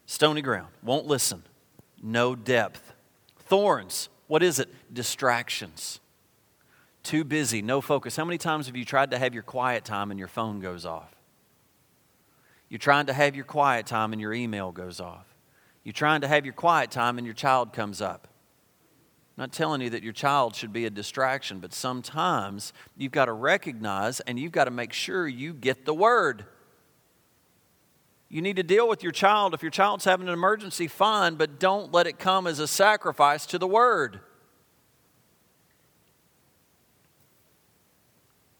Stony 0.06 0.42
ground, 0.42 0.68
won't 0.82 1.06
listen, 1.06 1.42
no 2.02 2.34
depth. 2.34 2.92
Thorns, 3.38 4.10
what 4.26 4.42
is 4.42 4.58
it? 4.58 4.68
Distractions. 4.92 6.00
Too 7.02 7.24
busy, 7.24 7.62
no 7.62 7.80
focus. 7.80 8.16
How 8.16 8.24
many 8.24 8.38
times 8.38 8.66
have 8.66 8.76
you 8.76 8.84
tried 8.84 9.10
to 9.10 9.18
have 9.18 9.34
your 9.34 9.42
quiet 9.42 9.84
time 9.84 10.10
and 10.10 10.18
your 10.18 10.28
phone 10.28 10.60
goes 10.60 10.84
off? 10.84 11.14
You're 12.68 12.78
trying 12.78 13.06
to 13.06 13.12
have 13.12 13.34
your 13.34 13.44
quiet 13.44 13.86
time 13.86 14.12
and 14.12 14.20
your 14.20 14.32
email 14.32 14.70
goes 14.70 15.00
off. 15.00 15.31
You're 15.84 15.92
trying 15.92 16.20
to 16.20 16.28
have 16.28 16.44
your 16.44 16.54
quiet 16.54 16.90
time 16.90 17.18
and 17.18 17.26
your 17.26 17.34
child 17.34 17.72
comes 17.72 18.00
up. 18.00 18.28
I'm 19.36 19.42
not 19.42 19.52
telling 19.52 19.80
you 19.80 19.90
that 19.90 20.02
your 20.02 20.12
child 20.12 20.54
should 20.54 20.72
be 20.72 20.84
a 20.84 20.90
distraction, 20.90 21.58
but 21.58 21.72
sometimes 21.72 22.72
you've 22.96 23.12
got 23.12 23.24
to 23.24 23.32
recognize 23.32 24.20
and 24.20 24.38
you've 24.38 24.52
got 24.52 24.64
to 24.64 24.70
make 24.70 24.92
sure 24.92 25.26
you 25.26 25.54
get 25.54 25.84
the 25.84 25.94
word. 25.94 26.44
You 28.28 28.42
need 28.42 28.56
to 28.56 28.62
deal 28.62 28.88
with 28.88 29.02
your 29.02 29.12
child. 29.12 29.54
If 29.54 29.62
your 29.62 29.70
child's 29.70 30.04
having 30.04 30.28
an 30.28 30.32
emergency, 30.32 30.86
fine, 30.86 31.34
but 31.34 31.58
don't 31.58 31.92
let 31.92 32.06
it 32.06 32.18
come 32.18 32.46
as 32.46 32.58
a 32.58 32.66
sacrifice 32.66 33.46
to 33.46 33.58
the 33.58 33.66
word. 33.66 34.20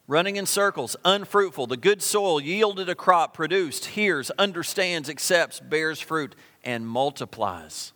Running 0.09 0.37
in 0.37 0.47
circles, 0.47 0.97
unfruitful. 1.05 1.69
The 1.69 1.77
good 1.77 2.03
soil 2.03 2.41
yielded 2.41 2.89
a 2.89 2.95
crop, 2.95 3.35
produced, 3.35 3.87
hears, 3.87 4.31
understands, 4.33 5.09
accepts, 5.09 5.61
bears 5.61 6.01
fruit, 6.01 6.35
and 6.65 6.87
multiplies. 6.87 7.93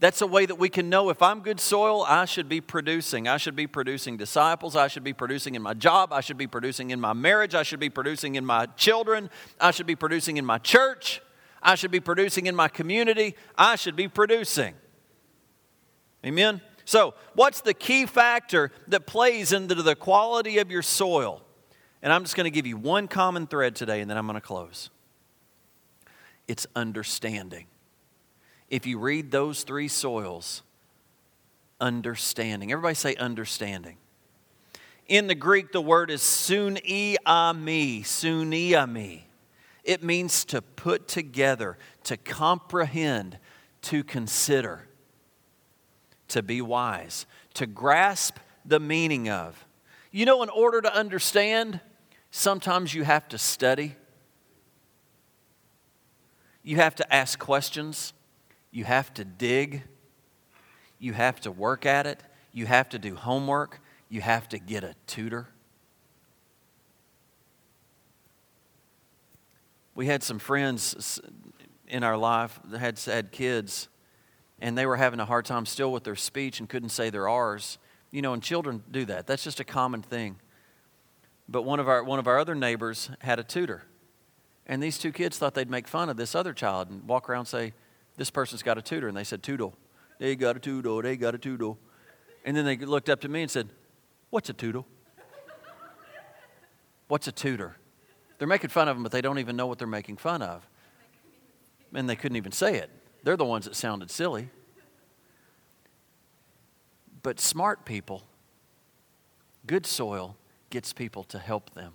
That's 0.00 0.20
a 0.20 0.26
way 0.26 0.44
that 0.44 0.56
we 0.56 0.68
can 0.68 0.90
know 0.90 1.08
if 1.10 1.22
I'm 1.22 1.40
good 1.40 1.60
soil, 1.60 2.04
I 2.06 2.24
should 2.24 2.48
be 2.48 2.60
producing. 2.60 3.28
I 3.28 3.36
should 3.36 3.56
be 3.56 3.66
producing 3.66 4.16
disciples. 4.16 4.74
I 4.74 4.88
should 4.88 5.04
be 5.04 5.12
producing 5.12 5.54
in 5.54 5.62
my 5.62 5.72
job. 5.72 6.12
I 6.12 6.20
should 6.20 6.36
be 6.36 6.46
producing 6.46 6.90
in 6.90 7.00
my 7.00 7.12
marriage. 7.12 7.54
I 7.54 7.62
should 7.62 7.80
be 7.80 7.88
producing 7.88 8.34
in 8.34 8.44
my 8.44 8.66
children. 8.76 9.30
I 9.60 9.70
should 9.70 9.86
be 9.86 9.96
producing 9.96 10.36
in 10.36 10.44
my 10.44 10.58
church. 10.58 11.22
I 11.62 11.74
should 11.76 11.90
be 11.90 12.00
producing 12.00 12.46
in 12.46 12.54
my 12.54 12.68
community. 12.68 13.36
I 13.56 13.76
should 13.76 13.96
be 13.96 14.08
producing. 14.08 14.74
Amen? 16.24 16.60
So, 16.84 17.14
what's 17.34 17.60
the 17.60 17.74
key 17.74 18.06
factor 18.06 18.70
that 18.88 19.06
plays 19.06 19.52
into 19.52 19.74
the 19.74 19.94
quality 19.94 20.58
of 20.58 20.70
your 20.70 20.82
soil? 20.82 21.42
And 22.02 22.12
I'm 22.12 22.22
just 22.22 22.36
going 22.36 22.44
to 22.44 22.50
give 22.50 22.66
you 22.66 22.76
one 22.76 23.08
common 23.08 23.46
thread 23.46 23.74
today, 23.74 24.00
and 24.00 24.10
then 24.10 24.18
I'm 24.18 24.26
going 24.26 24.34
to 24.34 24.46
close. 24.46 24.90
It's 26.46 26.66
understanding 26.76 27.66
if 28.68 28.86
you 28.86 28.98
read 28.98 29.30
those 29.30 29.62
three 29.62 29.88
soils, 29.88 30.62
understanding. 31.80 32.72
Everybody 32.72 32.94
say 32.94 33.14
understanding. 33.16 33.98
In 35.06 35.26
the 35.26 35.34
Greek, 35.34 35.72
the 35.72 35.80
word 35.80 36.10
is 36.10 36.22
suniemi, 36.22 37.16
suniemi. 38.02 39.20
It 39.84 40.02
means 40.02 40.44
to 40.46 40.62
put 40.62 41.06
together, 41.06 41.76
to 42.04 42.16
comprehend, 42.16 43.38
to 43.82 44.02
consider, 44.02 44.88
to 46.34 46.42
be 46.42 46.60
wise, 46.60 47.26
to 47.54 47.66
grasp 47.66 48.38
the 48.64 48.78
meaning 48.78 49.28
of. 49.28 49.66
You 50.10 50.26
know, 50.26 50.42
in 50.42 50.48
order 50.50 50.80
to 50.80 50.94
understand, 50.94 51.80
sometimes 52.30 52.92
you 52.92 53.04
have 53.04 53.28
to 53.28 53.38
study, 53.38 53.96
you 56.64 56.76
have 56.76 56.94
to 56.96 57.14
ask 57.14 57.38
questions. 57.38 58.14
You 58.72 58.84
have 58.84 59.12
to 59.14 59.24
dig. 59.24 59.82
You 60.98 61.12
have 61.12 61.38
to 61.42 61.52
work 61.52 61.86
at 61.86 62.06
it. 62.06 62.20
You 62.52 62.66
have 62.66 62.88
to 62.88 62.98
do 62.98 63.14
homework. 63.14 63.80
You 64.08 64.22
have 64.22 64.48
to 64.48 64.58
get 64.58 64.82
a 64.82 64.94
tutor. 65.06 65.48
We 69.94 70.06
had 70.06 70.22
some 70.22 70.38
friends 70.38 71.20
in 71.86 72.02
our 72.02 72.16
life 72.16 72.58
that 72.64 72.78
had, 72.78 72.98
had 72.98 73.30
kids, 73.30 73.88
and 74.64 74.78
they 74.78 74.86
were 74.86 74.96
having 74.96 75.20
a 75.20 75.26
hard 75.26 75.44
time 75.44 75.66
still 75.66 75.92
with 75.92 76.04
their 76.04 76.16
speech 76.16 76.58
and 76.58 76.70
couldn't 76.70 76.88
say 76.88 77.10
their 77.10 77.28
R's. 77.28 77.76
You 78.10 78.22
know, 78.22 78.32
and 78.32 78.42
children 78.42 78.82
do 78.90 79.04
that. 79.04 79.26
That's 79.26 79.44
just 79.44 79.60
a 79.60 79.64
common 79.64 80.00
thing. 80.00 80.36
But 81.46 81.66
one 81.66 81.80
of 81.80 81.86
our, 81.86 82.02
one 82.02 82.18
of 82.18 82.26
our 82.26 82.38
other 82.38 82.54
neighbors 82.54 83.10
had 83.18 83.38
a 83.38 83.44
tutor. 83.44 83.82
And 84.66 84.82
these 84.82 84.96
two 84.96 85.12
kids 85.12 85.36
thought 85.36 85.52
they'd 85.52 85.68
make 85.68 85.86
fun 85.86 86.08
of 86.08 86.16
this 86.16 86.34
other 86.34 86.54
child 86.54 86.88
and 86.88 87.06
walk 87.06 87.28
around 87.28 87.40
and 87.40 87.48
say, 87.48 87.72
This 88.16 88.30
person's 88.30 88.62
got 88.62 88.78
a 88.78 88.82
tutor. 88.82 89.06
And 89.06 89.14
they 89.14 89.22
said, 89.22 89.42
Toodle. 89.42 89.74
They 90.18 90.34
got 90.34 90.56
a 90.56 90.60
toodle. 90.60 91.02
They 91.02 91.18
got 91.18 91.34
a 91.34 91.38
toodle. 91.38 91.76
And 92.46 92.56
then 92.56 92.64
they 92.64 92.78
looked 92.78 93.10
up 93.10 93.20
to 93.20 93.28
me 93.28 93.42
and 93.42 93.50
said, 93.50 93.68
What's 94.30 94.48
a 94.48 94.54
toodle? 94.54 94.86
What's 97.08 97.28
a 97.28 97.32
tutor? 97.32 97.76
They're 98.38 98.48
making 98.48 98.70
fun 98.70 98.88
of 98.88 98.96
them, 98.96 99.02
but 99.02 99.12
they 99.12 99.20
don't 99.20 99.40
even 99.40 99.56
know 99.56 99.66
what 99.66 99.76
they're 99.76 99.86
making 99.86 100.16
fun 100.16 100.40
of. 100.40 100.66
And 101.92 102.08
they 102.08 102.16
couldn't 102.16 102.36
even 102.36 102.52
say 102.52 102.76
it. 102.76 102.88
They're 103.24 103.36
the 103.38 103.44
ones 103.44 103.64
that 103.64 103.74
sounded 103.74 104.10
silly. 104.10 104.50
But 107.22 107.40
smart 107.40 107.86
people, 107.86 108.24
good 109.66 109.86
soil 109.86 110.36
gets 110.68 110.92
people 110.92 111.24
to 111.24 111.38
help 111.38 111.72
them. 111.74 111.94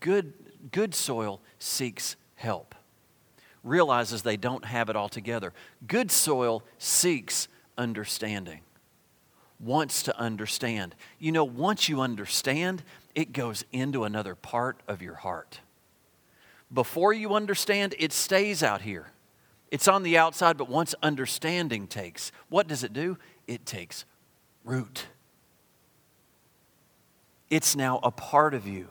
Good, 0.00 0.34
good 0.70 0.94
soil 0.94 1.40
seeks 1.58 2.16
help, 2.34 2.74
realizes 3.62 4.22
they 4.22 4.36
don't 4.36 4.66
have 4.66 4.90
it 4.90 4.96
all 4.96 5.08
together. 5.08 5.54
Good 5.86 6.10
soil 6.10 6.62
seeks 6.76 7.48
understanding, 7.78 8.60
wants 9.58 10.02
to 10.02 10.18
understand. 10.18 10.94
You 11.18 11.32
know, 11.32 11.44
once 11.44 11.88
you 11.88 12.02
understand, 12.02 12.82
it 13.14 13.32
goes 13.32 13.64
into 13.72 14.04
another 14.04 14.34
part 14.34 14.78
of 14.86 15.00
your 15.00 15.14
heart. 15.14 15.60
Before 16.72 17.14
you 17.14 17.34
understand, 17.34 17.94
it 17.98 18.12
stays 18.12 18.62
out 18.62 18.82
here. 18.82 19.13
It's 19.74 19.88
on 19.88 20.04
the 20.04 20.18
outside, 20.18 20.56
but 20.56 20.68
once 20.68 20.94
understanding 21.02 21.88
takes, 21.88 22.30
what 22.48 22.68
does 22.68 22.84
it 22.84 22.92
do? 22.92 23.18
It 23.48 23.66
takes 23.66 24.04
root. 24.62 25.06
It's 27.50 27.74
now 27.74 27.98
a 28.04 28.12
part 28.12 28.54
of 28.54 28.68
you. 28.68 28.86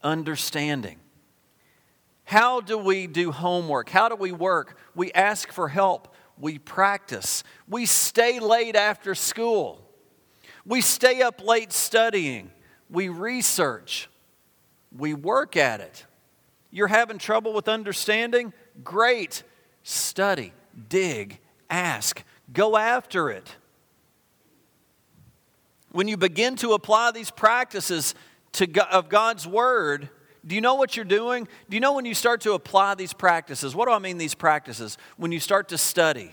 Understanding. 0.00 1.00
How 2.22 2.60
do 2.60 2.78
we 2.78 3.08
do 3.08 3.32
homework? 3.32 3.88
How 3.88 4.08
do 4.08 4.14
we 4.14 4.30
work? 4.30 4.78
We 4.94 5.10
ask 5.10 5.50
for 5.50 5.66
help. 5.66 6.14
We 6.38 6.60
practice. 6.60 7.42
We 7.66 7.84
stay 7.84 8.38
late 8.38 8.76
after 8.76 9.16
school. 9.16 9.84
We 10.64 10.82
stay 10.82 11.20
up 11.20 11.44
late 11.44 11.72
studying 11.72 12.52
we 12.88 13.08
research, 13.08 14.08
we 14.96 15.14
work 15.14 15.56
at 15.56 15.80
it. 15.80 16.06
You're 16.70 16.86
having 16.86 17.18
trouble 17.18 17.52
with 17.52 17.68
understanding? 17.68 18.52
Great. 18.84 19.42
Study, 19.90 20.52
dig, 20.88 21.40
ask, 21.68 22.22
go 22.52 22.76
after 22.76 23.28
it. 23.28 23.56
When 25.90 26.06
you 26.06 26.16
begin 26.16 26.54
to 26.56 26.74
apply 26.74 27.10
these 27.10 27.32
practices 27.32 28.14
to, 28.52 28.68
of 28.94 29.08
God's 29.08 29.48
Word, 29.48 30.08
do 30.46 30.54
you 30.54 30.60
know 30.60 30.76
what 30.76 30.94
you're 30.94 31.04
doing? 31.04 31.48
Do 31.68 31.76
you 31.76 31.80
know 31.80 31.94
when 31.94 32.04
you 32.04 32.14
start 32.14 32.42
to 32.42 32.52
apply 32.52 32.94
these 32.94 33.12
practices? 33.12 33.74
What 33.74 33.88
do 33.88 33.92
I 33.92 33.98
mean, 33.98 34.16
these 34.16 34.36
practices? 34.36 34.96
When 35.16 35.32
you 35.32 35.40
start 35.40 35.70
to 35.70 35.78
study, 35.78 36.30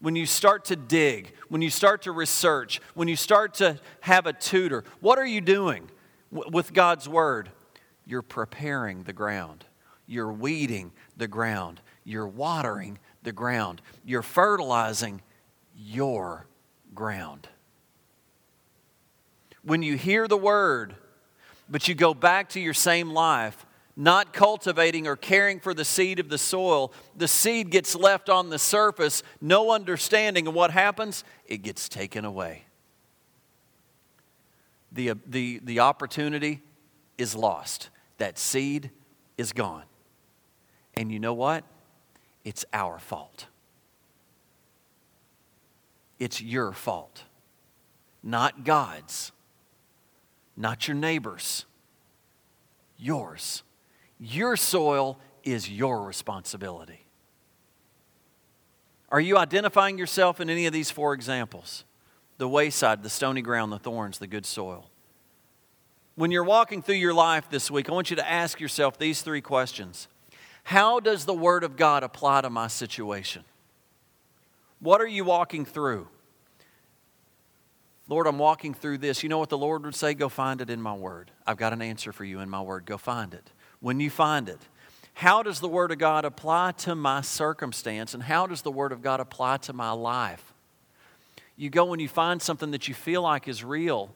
when 0.00 0.16
you 0.16 0.26
start 0.26 0.64
to 0.64 0.74
dig, 0.74 1.34
when 1.48 1.62
you 1.62 1.70
start 1.70 2.02
to 2.02 2.10
research, 2.10 2.80
when 2.94 3.06
you 3.06 3.14
start 3.14 3.54
to 3.54 3.78
have 4.00 4.26
a 4.26 4.32
tutor, 4.32 4.82
what 4.98 5.20
are 5.20 5.26
you 5.26 5.40
doing 5.40 5.88
with 6.32 6.72
God's 6.72 7.08
Word? 7.08 7.48
You're 8.04 8.22
preparing 8.22 9.04
the 9.04 9.12
ground, 9.12 9.66
you're 10.08 10.32
weeding 10.32 10.90
the 11.16 11.28
ground, 11.28 11.80
you're 12.06 12.28
watering 12.28 12.98
the 13.24 13.32
ground, 13.32 13.82
you're 14.04 14.22
fertilizing 14.22 15.20
your 15.76 16.46
ground. 16.94 17.48
When 19.62 19.82
you 19.82 19.96
hear 19.96 20.28
the 20.28 20.36
Word, 20.36 20.94
but 21.68 21.88
you 21.88 21.94
go 21.94 22.14
back 22.14 22.50
to 22.50 22.60
your 22.60 22.72
same 22.72 23.10
life, 23.10 23.66
not 23.96 24.32
cultivating 24.32 25.08
or 25.08 25.16
caring 25.16 25.58
for 25.58 25.74
the 25.74 25.84
seed 25.84 26.20
of 26.20 26.28
the 26.28 26.38
soil, 26.38 26.92
the 27.16 27.26
seed 27.26 27.70
gets 27.70 27.96
left 27.96 28.30
on 28.30 28.50
the 28.50 28.58
surface, 28.58 29.24
no 29.40 29.72
understanding, 29.72 30.46
and 30.46 30.54
what 30.54 30.70
happens? 30.70 31.24
It 31.46 31.58
gets 31.58 31.88
taken 31.88 32.24
away. 32.24 32.66
The, 34.92 35.10
uh, 35.10 35.14
the, 35.26 35.60
the 35.64 35.80
opportunity 35.80 36.62
is 37.18 37.34
lost. 37.34 37.90
That 38.18 38.38
seed 38.38 38.90
is 39.36 39.52
gone. 39.52 39.84
And 40.94 41.10
you 41.10 41.18
know 41.18 41.34
what? 41.34 41.64
It's 42.46 42.64
our 42.72 43.00
fault. 43.00 43.46
It's 46.20 46.40
your 46.40 46.72
fault, 46.72 47.24
not 48.22 48.64
God's, 48.64 49.32
not 50.56 50.86
your 50.86 50.94
neighbor's, 50.94 51.66
yours. 52.96 53.64
Your 54.20 54.56
soil 54.56 55.18
is 55.42 55.68
your 55.68 56.04
responsibility. 56.04 57.08
Are 59.10 59.20
you 59.20 59.36
identifying 59.36 59.98
yourself 59.98 60.40
in 60.40 60.48
any 60.48 60.66
of 60.66 60.72
these 60.72 60.90
four 60.90 61.14
examples? 61.14 61.84
The 62.38 62.48
wayside, 62.48 63.02
the 63.02 63.10
stony 63.10 63.42
ground, 63.42 63.72
the 63.72 63.80
thorns, 63.80 64.18
the 64.18 64.28
good 64.28 64.46
soil. 64.46 64.88
When 66.14 66.30
you're 66.30 66.44
walking 66.44 66.80
through 66.80 66.94
your 66.94 67.12
life 67.12 67.50
this 67.50 67.72
week, 67.72 67.90
I 67.90 67.92
want 67.92 68.10
you 68.10 68.16
to 68.16 68.30
ask 68.30 68.60
yourself 68.60 68.98
these 68.98 69.20
three 69.20 69.40
questions 69.40 70.06
How 70.66 70.98
does 70.98 71.26
the 71.26 71.32
Word 71.32 71.62
of 71.62 71.76
God 71.76 72.02
apply 72.02 72.40
to 72.40 72.50
my 72.50 72.66
situation? 72.66 73.44
What 74.80 75.00
are 75.00 75.06
you 75.06 75.24
walking 75.24 75.64
through? 75.64 76.08
Lord, 78.08 78.26
I'm 78.26 78.40
walking 78.40 78.74
through 78.74 78.98
this. 78.98 79.22
You 79.22 79.28
know 79.28 79.38
what 79.38 79.48
the 79.48 79.56
Lord 79.56 79.84
would 79.84 79.94
say? 79.94 80.12
Go 80.12 80.28
find 80.28 80.60
it 80.60 80.68
in 80.68 80.82
my 80.82 80.92
Word. 80.92 81.30
I've 81.46 81.56
got 81.56 81.72
an 81.72 81.82
answer 81.82 82.12
for 82.12 82.24
you 82.24 82.40
in 82.40 82.50
my 82.50 82.60
Word. 82.60 82.84
Go 82.84 82.98
find 82.98 83.32
it 83.32 83.52
when 83.78 84.00
you 84.00 84.10
find 84.10 84.48
it. 84.48 84.58
How 85.14 85.44
does 85.44 85.60
the 85.60 85.68
Word 85.68 85.92
of 85.92 85.98
God 85.98 86.24
apply 86.24 86.72
to 86.78 86.96
my 86.96 87.20
circumstance, 87.20 88.12
and 88.12 88.24
how 88.24 88.48
does 88.48 88.62
the 88.62 88.72
Word 88.72 88.90
of 88.90 89.02
God 89.02 89.20
apply 89.20 89.58
to 89.58 89.72
my 89.72 89.92
life? 89.92 90.52
You 91.56 91.70
go 91.70 91.84
when 91.84 92.00
you 92.00 92.08
find 92.08 92.42
something 92.42 92.72
that 92.72 92.88
you 92.88 92.94
feel 92.94 93.22
like 93.22 93.46
is 93.46 93.62
real, 93.62 94.12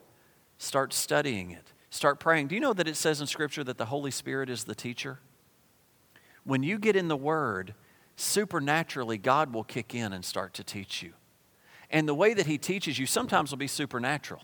start 0.59 0.93
studying 0.95 1.53
it, 1.53 1.73
start 1.91 2.19
praying. 2.19 2.49
Do 2.49 2.57
you 2.57 2.61
know 2.61 2.73
that 2.73 2.89
it 2.89 2.97
says 2.97 3.21
in 3.21 3.29
Scripture 3.29 3.63
that 3.63 3.79
the 3.79 3.85
Holy 3.85 4.11
Spirit 4.11 4.51
is 4.51 4.65
the 4.65 4.75
teacher? 4.75 5.21
When 6.45 6.63
you 6.63 6.79
get 6.79 6.97
in 6.97 7.09
the 7.09 7.17
Word, 7.17 7.75
supernaturally, 8.17 9.19
God 9.19 9.53
will 9.53 9.65
kick 9.65 9.95
in 9.95 10.13
and 10.13 10.25
start 10.25 10.55
to 10.55 10.65
teach 10.65 11.03
you. 11.03 11.13
And 11.91 12.09
the 12.09 12.15
way 12.15 12.35
that 12.35 12.47
He 12.47 12.59
teaches 12.59 12.99
you 12.99 13.07
sometimes 13.07 13.51
will 13.51 13.59
be 13.59 13.67
supernatural. 13.67 14.43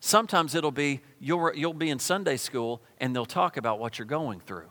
Sometimes 0.00 0.54
it'll 0.54 0.70
be 0.70 1.00
you'll, 1.18 1.54
you'll 1.54 1.72
be 1.72 1.88
in 1.88 1.98
Sunday 1.98 2.36
school 2.36 2.82
and 2.98 3.16
they'll 3.16 3.24
talk 3.24 3.56
about 3.56 3.78
what 3.78 3.98
you're 3.98 4.06
going 4.06 4.40
through. 4.40 4.68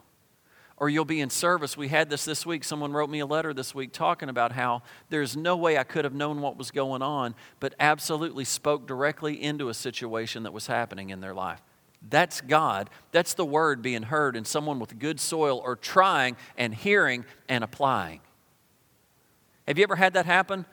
Or 0.77 0.89
you'll 0.89 1.05
be 1.05 1.21
in 1.21 1.29
service. 1.29 1.77
We 1.77 1.87
had 1.87 2.09
this 2.09 2.25
this 2.25 2.45
week. 2.45 2.63
Someone 2.63 2.93
wrote 2.93 3.09
me 3.09 3.19
a 3.19 3.25
letter 3.25 3.53
this 3.53 3.73
week 3.73 3.93
talking 3.93 4.29
about 4.29 4.51
how 4.51 4.81
there's 5.09 5.37
no 5.37 5.55
way 5.55 5.77
I 5.77 5.83
could 5.83 6.03
have 6.03 6.13
known 6.13 6.41
what 6.41 6.57
was 6.57 6.71
going 6.71 7.01
on, 7.01 7.35
but 7.59 7.73
absolutely 7.79 8.43
spoke 8.43 8.85
directly 8.85 9.41
into 9.41 9.69
a 9.69 9.73
situation 9.73 10.43
that 10.43 10.53
was 10.53 10.67
happening 10.67 11.09
in 11.09 11.19
their 11.19 11.33
life. 11.33 11.61
That's 12.07 12.41
God. 12.41 12.89
That's 13.11 13.33
the 13.33 13.45
word 13.45 13.81
being 13.81 14.03
heard 14.03 14.35
in 14.35 14.45
someone 14.45 14.79
with 14.79 14.99
good 14.99 15.19
soil 15.19 15.61
or 15.63 15.75
trying 15.75 16.35
and 16.57 16.73
hearing 16.73 17.25
and 17.47 17.63
applying. 17.63 18.21
Have 19.67 19.77
you 19.77 19.83
ever 19.83 19.95
had 19.95 20.13
that 20.13 20.25
happen? 20.25 20.65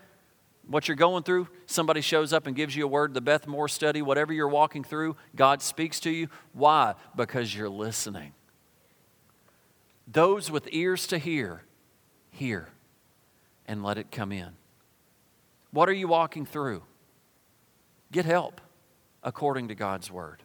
what 0.70 0.86
you're 0.86 0.96
going 0.96 1.24
through, 1.24 1.48
somebody 1.66 2.00
shows 2.00 2.32
up 2.32 2.46
and 2.46 2.54
gives 2.54 2.76
you 2.76 2.84
a 2.84 2.88
word, 2.88 3.12
the 3.12 3.20
Beth 3.20 3.48
Moore 3.48 3.66
study, 3.66 4.02
whatever 4.02 4.32
you're 4.32 4.48
walking 4.48 4.84
through, 4.84 5.16
God 5.34 5.62
speaks 5.62 5.98
to 6.00 6.10
you. 6.10 6.28
Why? 6.52 6.94
Because 7.16 7.54
you're 7.54 7.68
listening. 7.68 8.34
Those 10.06 10.48
with 10.48 10.68
ears 10.70 11.08
to 11.08 11.18
hear, 11.18 11.62
hear 12.30 12.68
and 13.66 13.82
let 13.82 13.98
it 13.98 14.12
come 14.12 14.30
in. 14.30 14.50
What 15.72 15.88
are 15.88 15.94
you 15.94 16.06
walking 16.06 16.46
through? 16.46 16.84
Get 18.12 18.24
help 18.24 18.60
according 19.24 19.68
to 19.68 19.74
God's 19.74 20.08
word. 20.08 20.42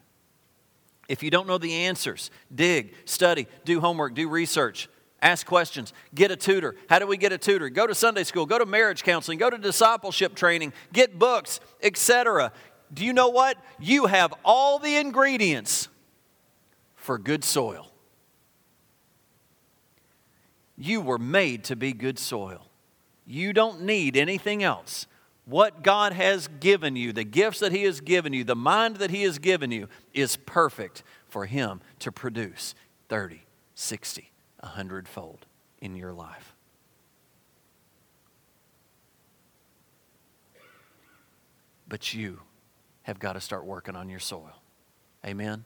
If 1.07 1.21
you 1.21 1.29
don't 1.29 1.47
know 1.47 1.57
the 1.57 1.73
answers, 1.73 2.31
dig, 2.53 2.95
study, 3.05 3.47
do 3.63 3.79
homework, 3.79 4.15
do 4.15 4.27
research. 4.27 4.89
Ask 5.21 5.45
questions. 5.45 5.93
Get 6.13 6.31
a 6.31 6.35
tutor. 6.35 6.75
How 6.89 6.99
do 6.99 7.07
we 7.07 7.17
get 7.17 7.31
a 7.31 7.37
tutor? 7.37 7.69
Go 7.69 7.87
to 7.87 7.95
Sunday 7.95 8.23
school, 8.23 8.45
go 8.45 8.59
to 8.59 8.65
marriage 8.65 9.03
counseling, 9.03 9.37
go 9.37 9.49
to 9.49 9.57
discipleship 9.57 10.35
training, 10.35 10.73
get 10.93 11.17
books, 11.17 11.59
etc. 11.81 12.51
Do 12.93 13.05
you 13.05 13.13
know 13.13 13.29
what? 13.29 13.57
You 13.79 14.05
have 14.05 14.33
all 14.43 14.77
the 14.79 14.97
ingredients 14.97 15.89
for 16.95 17.17
good 17.17 17.43
soil. 17.43 17.91
You 20.77 21.01
were 21.01 21.17
made 21.17 21.63
to 21.65 21.75
be 21.75 21.93
good 21.93 22.19
soil. 22.19 22.67
You 23.25 23.53
don't 23.53 23.81
need 23.81 24.17
anything 24.17 24.63
else. 24.63 25.07
What 25.45 25.83
God 25.83 26.13
has 26.13 26.47
given 26.59 26.95
you, 26.95 27.13
the 27.13 27.23
gifts 27.23 27.59
that 27.59 27.71
He 27.71 27.83
has 27.83 28.01
given 28.01 28.33
you, 28.33 28.43
the 28.43 28.55
mind 28.55 28.97
that 28.97 29.11
He 29.11 29.23
has 29.23 29.37
given 29.37 29.71
you, 29.71 29.87
is 30.13 30.37
perfect 30.37 31.03
for 31.27 31.45
Him 31.45 31.81
to 31.99 32.11
produce 32.11 32.73
30, 33.09 33.43
60, 33.75 34.31
a 34.61 34.67
hundredfold 34.67 35.45
in 35.79 35.95
your 35.95 36.13
life. 36.13 36.55
But 41.87 42.13
you 42.13 42.39
have 43.03 43.19
got 43.19 43.33
to 43.33 43.41
start 43.41 43.65
working 43.65 43.95
on 43.95 44.09
your 44.09 44.19
soil. 44.19 44.61
Amen? 45.23 45.63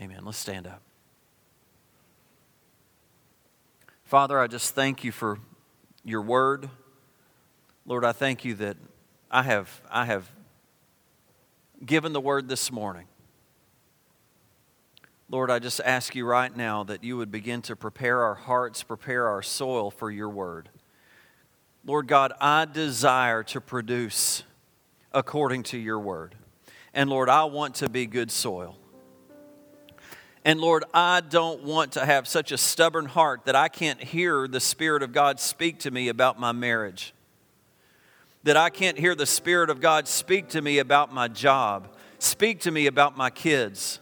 Amen. 0.00 0.24
Let's 0.24 0.38
stand 0.38 0.66
up. 0.66 0.80
Father, 4.04 4.38
I 4.38 4.46
just 4.46 4.74
thank 4.74 5.04
you 5.04 5.12
for 5.12 5.38
your 6.02 6.22
word. 6.22 6.70
Lord, 7.86 8.04
I 8.04 8.12
thank 8.12 8.44
you 8.44 8.54
that 8.54 8.76
I 9.30 9.42
have, 9.42 9.82
I 9.90 10.06
have 10.06 10.30
given 11.84 12.12
the 12.12 12.20
word 12.20 12.48
this 12.48 12.72
morning. 12.72 13.06
Lord, 15.28 15.50
I 15.50 15.58
just 15.58 15.80
ask 15.84 16.14
you 16.14 16.24
right 16.24 16.54
now 16.54 16.84
that 16.84 17.04
you 17.04 17.16
would 17.16 17.30
begin 17.30 17.60
to 17.62 17.76
prepare 17.76 18.22
our 18.22 18.34
hearts, 18.34 18.82
prepare 18.82 19.28
our 19.28 19.42
soil 19.42 19.90
for 19.90 20.10
your 20.10 20.28
word. 20.28 20.68
Lord 21.84 22.06
God, 22.06 22.32
I 22.40 22.64
desire 22.64 23.42
to 23.44 23.60
produce 23.60 24.44
according 25.12 25.64
to 25.64 25.78
your 25.78 25.98
word. 25.98 26.34
And 26.94 27.10
Lord, 27.10 27.28
I 27.28 27.44
want 27.44 27.74
to 27.76 27.88
be 27.88 28.06
good 28.06 28.30
soil. 28.30 28.78
And 30.44 30.60
Lord, 30.60 30.84
I 30.94 31.20
don't 31.20 31.64
want 31.64 31.92
to 31.92 32.04
have 32.04 32.28
such 32.28 32.52
a 32.52 32.58
stubborn 32.58 33.06
heart 33.06 33.44
that 33.46 33.56
I 33.56 33.68
can't 33.68 34.02
hear 34.02 34.46
the 34.46 34.60
Spirit 34.60 35.02
of 35.02 35.12
God 35.12 35.40
speak 35.40 35.80
to 35.80 35.90
me 35.90 36.08
about 36.08 36.38
my 36.38 36.52
marriage, 36.52 37.14
that 38.44 38.56
I 38.56 38.70
can't 38.70 38.98
hear 38.98 39.14
the 39.14 39.26
Spirit 39.26 39.70
of 39.70 39.80
God 39.80 40.06
speak 40.06 40.50
to 40.50 40.62
me 40.62 40.78
about 40.78 41.12
my 41.12 41.28
job, 41.28 41.88
speak 42.18 42.60
to 42.60 42.70
me 42.70 42.86
about 42.86 43.16
my 43.16 43.30
kids. 43.30 44.00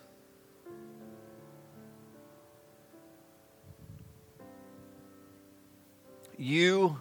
You 6.37 7.01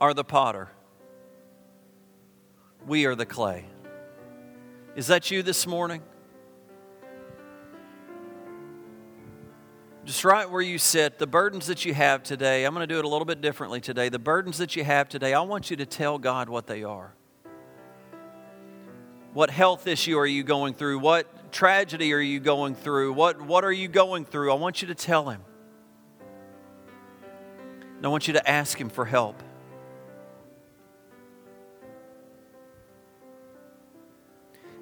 are 0.00 0.14
the 0.14 0.24
potter. 0.24 0.70
We 2.86 3.04
are 3.04 3.14
the 3.14 3.26
clay. 3.26 3.66
Is 4.96 5.08
that 5.08 5.30
you 5.30 5.42
this 5.42 5.66
morning? 5.66 6.02
Just 10.04 10.24
right 10.24 10.50
where 10.50 10.60
you 10.60 10.78
sit, 10.78 11.20
the 11.20 11.28
burdens 11.28 11.68
that 11.68 11.84
you 11.84 11.94
have 11.94 12.24
today, 12.24 12.64
I'm 12.64 12.74
going 12.74 12.86
to 12.86 12.92
do 12.92 12.98
it 12.98 13.04
a 13.04 13.08
little 13.08 13.24
bit 13.24 13.40
differently 13.40 13.80
today. 13.80 14.08
The 14.08 14.18
burdens 14.18 14.58
that 14.58 14.74
you 14.74 14.82
have 14.82 15.08
today, 15.08 15.32
I 15.32 15.42
want 15.42 15.70
you 15.70 15.76
to 15.76 15.86
tell 15.86 16.18
God 16.18 16.48
what 16.48 16.66
they 16.66 16.82
are. 16.82 17.14
What 19.32 19.48
health 19.48 19.86
issue 19.86 20.18
are 20.18 20.26
you 20.26 20.42
going 20.42 20.74
through? 20.74 20.98
What 20.98 21.52
tragedy 21.52 22.12
are 22.12 22.20
you 22.20 22.40
going 22.40 22.74
through? 22.74 23.12
What, 23.12 23.40
what 23.40 23.64
are 23.64 23.72
you 23.72 23.86
going 23.86 24.24
through? 24.24 24.50
I 24.50 24.56
want 24.56 24.82
you 24.82 24.88
to 24.88 24.94
tell 24.94 25.30
Him. 25.30 25.40
And 27.96 28.04
I 28.04 28.08
want 28.08 28.26
you 28.26 28.34
to 28.34 28.50
ask 28.50 28.78
Him 28.78 28.90
for 28.90 29.04
help. 29.04 29.40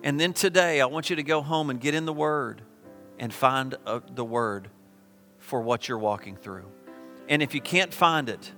And 0.03 0.19
then 0.19 0.33
today, 0.33 0.81
I 0.81 0.87
want 0.87 1.11
you 1.11 1.17
to 1.17 1.23
go 1.23 1.43
home 1.43 1.69
and 1.69 1.79
get 1.79 1.95
in 1.95 2.07
the 2.07 2.13
Word 2.13 2.63
and 3.19 3.35
find 3.35 3.75
uh, 3.85 4.01
the 4.15 4.25
Word 4.25 4.71
for 5.51 5.61
what 5.61 5.89
you're 5.89 5.99
walking 5.99 6.37
through. 6.37 6.71
And 7.29 7.43
if 7.43 7.57
you 7.57 7.61
can't 7.61 7.93
find 7.93 8.29
it, 8.29 8.53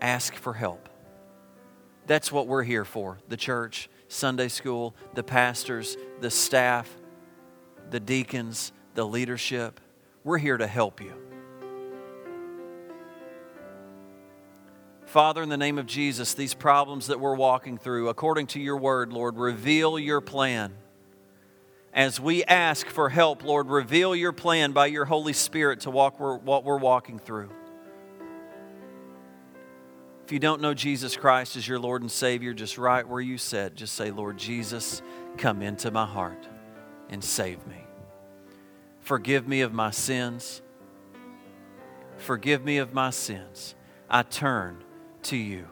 ask 0.00 0.32
for 0.32 0.54
help. 0.54 0.88
That's 2.06 2.30
what 2.30 2.46
we're 2.46 2.62
here 2.62 2.84
for 2.84 3.18
the 3.28 3.36
church, 3.36 3.90
Sunday 4.06 4.46
school, 4.46 4.94
the 5.14 5.24
pastors, 5.24 5.96
the 6.20 6.30
staff, 6.30 6.88
the 7.90 7.98
deacons, 7.98 8.70
the 8.94 9.04
leadership. 9.04 9.80
We're 10.22 10.38
here 10.38 10.56
to 10.56 10.68
help 10.68 11.00
you. 11.00 11.14
Father, 15.06 15.42
in 15.42 15.48
the 15.48 15.56
name 15.56 15.78
of 15.78 15.86
Jesus, 15.86 16.34
these 16.34 16.54
problems 16.54 17.08
that 17.08 17.18
we're 17.18 17.34
walking 17.34 17.76
through, 17.76 18.08
according 18.08 18.46
to 18.48 18.60
your 18.60 18.76
word, 18.76 19.12
Lord, 19.12 19.36
reveal 19.36 19.98
your 19.98 20.20
plan. 20.20 20.74
As 21.94 22.18
we 22.18 22.42
ask 22.42 22.88
for 22.88 23.08
help, 23.08 23.44
Lord, 23.44 23.68
reveal 23.68 24.16
your 24.16 24.32
plan 24.32 24.72
by 24.72 24.86
your 24.86 25.04
Holy 25.04 25.32
Spirit 25.32 25.80
to 25.80 25.90
walk 25.90 26.18
what 26.18 26.64
we're 26.64 26.76
walking 26.76 27.20
through. 27.20 27.50
If 30.24 30.32
you 30.32 30.40
don't 30.40 30.60
know 30.60 30.74
Jesus 30.74 31.16
Christ 31.16 31.54
as 31.54 31.68
your 31.68 31.78
Lord 31.78 32.02
and 32.02 32.10
Savior, 32.10 32.52
just 32.52 32.78
right 32.78 33.06
where 33.06 33.20
you 33.20 33.38
said, 33.38 33.76
just 33.76 33.94
say, 33.94 34.10
Lord 34.10 34.38
Jesus, 34.38 35.02
come 35.36 35.62
into 35.62 35.90
my 35.92 36.06
heart 36.06 36.48
and 37.10 37.22
save 37.22 37.64
me. 37.66 37.76
Forgive 39.00 39.46
me 39.46 39.60
of 39.60 39.72
my 39.72 39.90
sins. 39.90 40.62
Forgive 42.16 42.64
me 42.64 42.78
of 42.78 42.92
my 42.92 43.10
sins. 43.10 43.74
I 44.10 44.22
turn 44.22 44.82
to 45.24 45.36
you. 45.36 45.68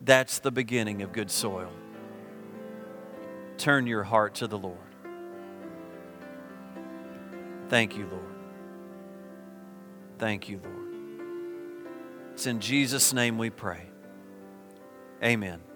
That's 0.00 0.38
the 0.38 0.50
beginning 0.50 1.02
of 1.02 1.12
good 1.12 1.30
soil. 1.30 1.70
Turn 3.58 3.86
your 3.86 4.04
heart 4.04 4.36
to 4.36 4.46
the 4.46 4.56
Lord. 4.56 4.78
Thank 7.68 7.96
you, 7.96 8.06
Lord. 8.06 8.22
Thank 10.18 10.48
you, 10.48 10.60
Lord. 10.62 10.78
It's 12.32 12.46
in 12.46 12.60
Jesus' 12.60 13.12
name 13.12 13.36
we 13.36 13.50
pray. 13.50 13.82
Amen. 15.22 15.67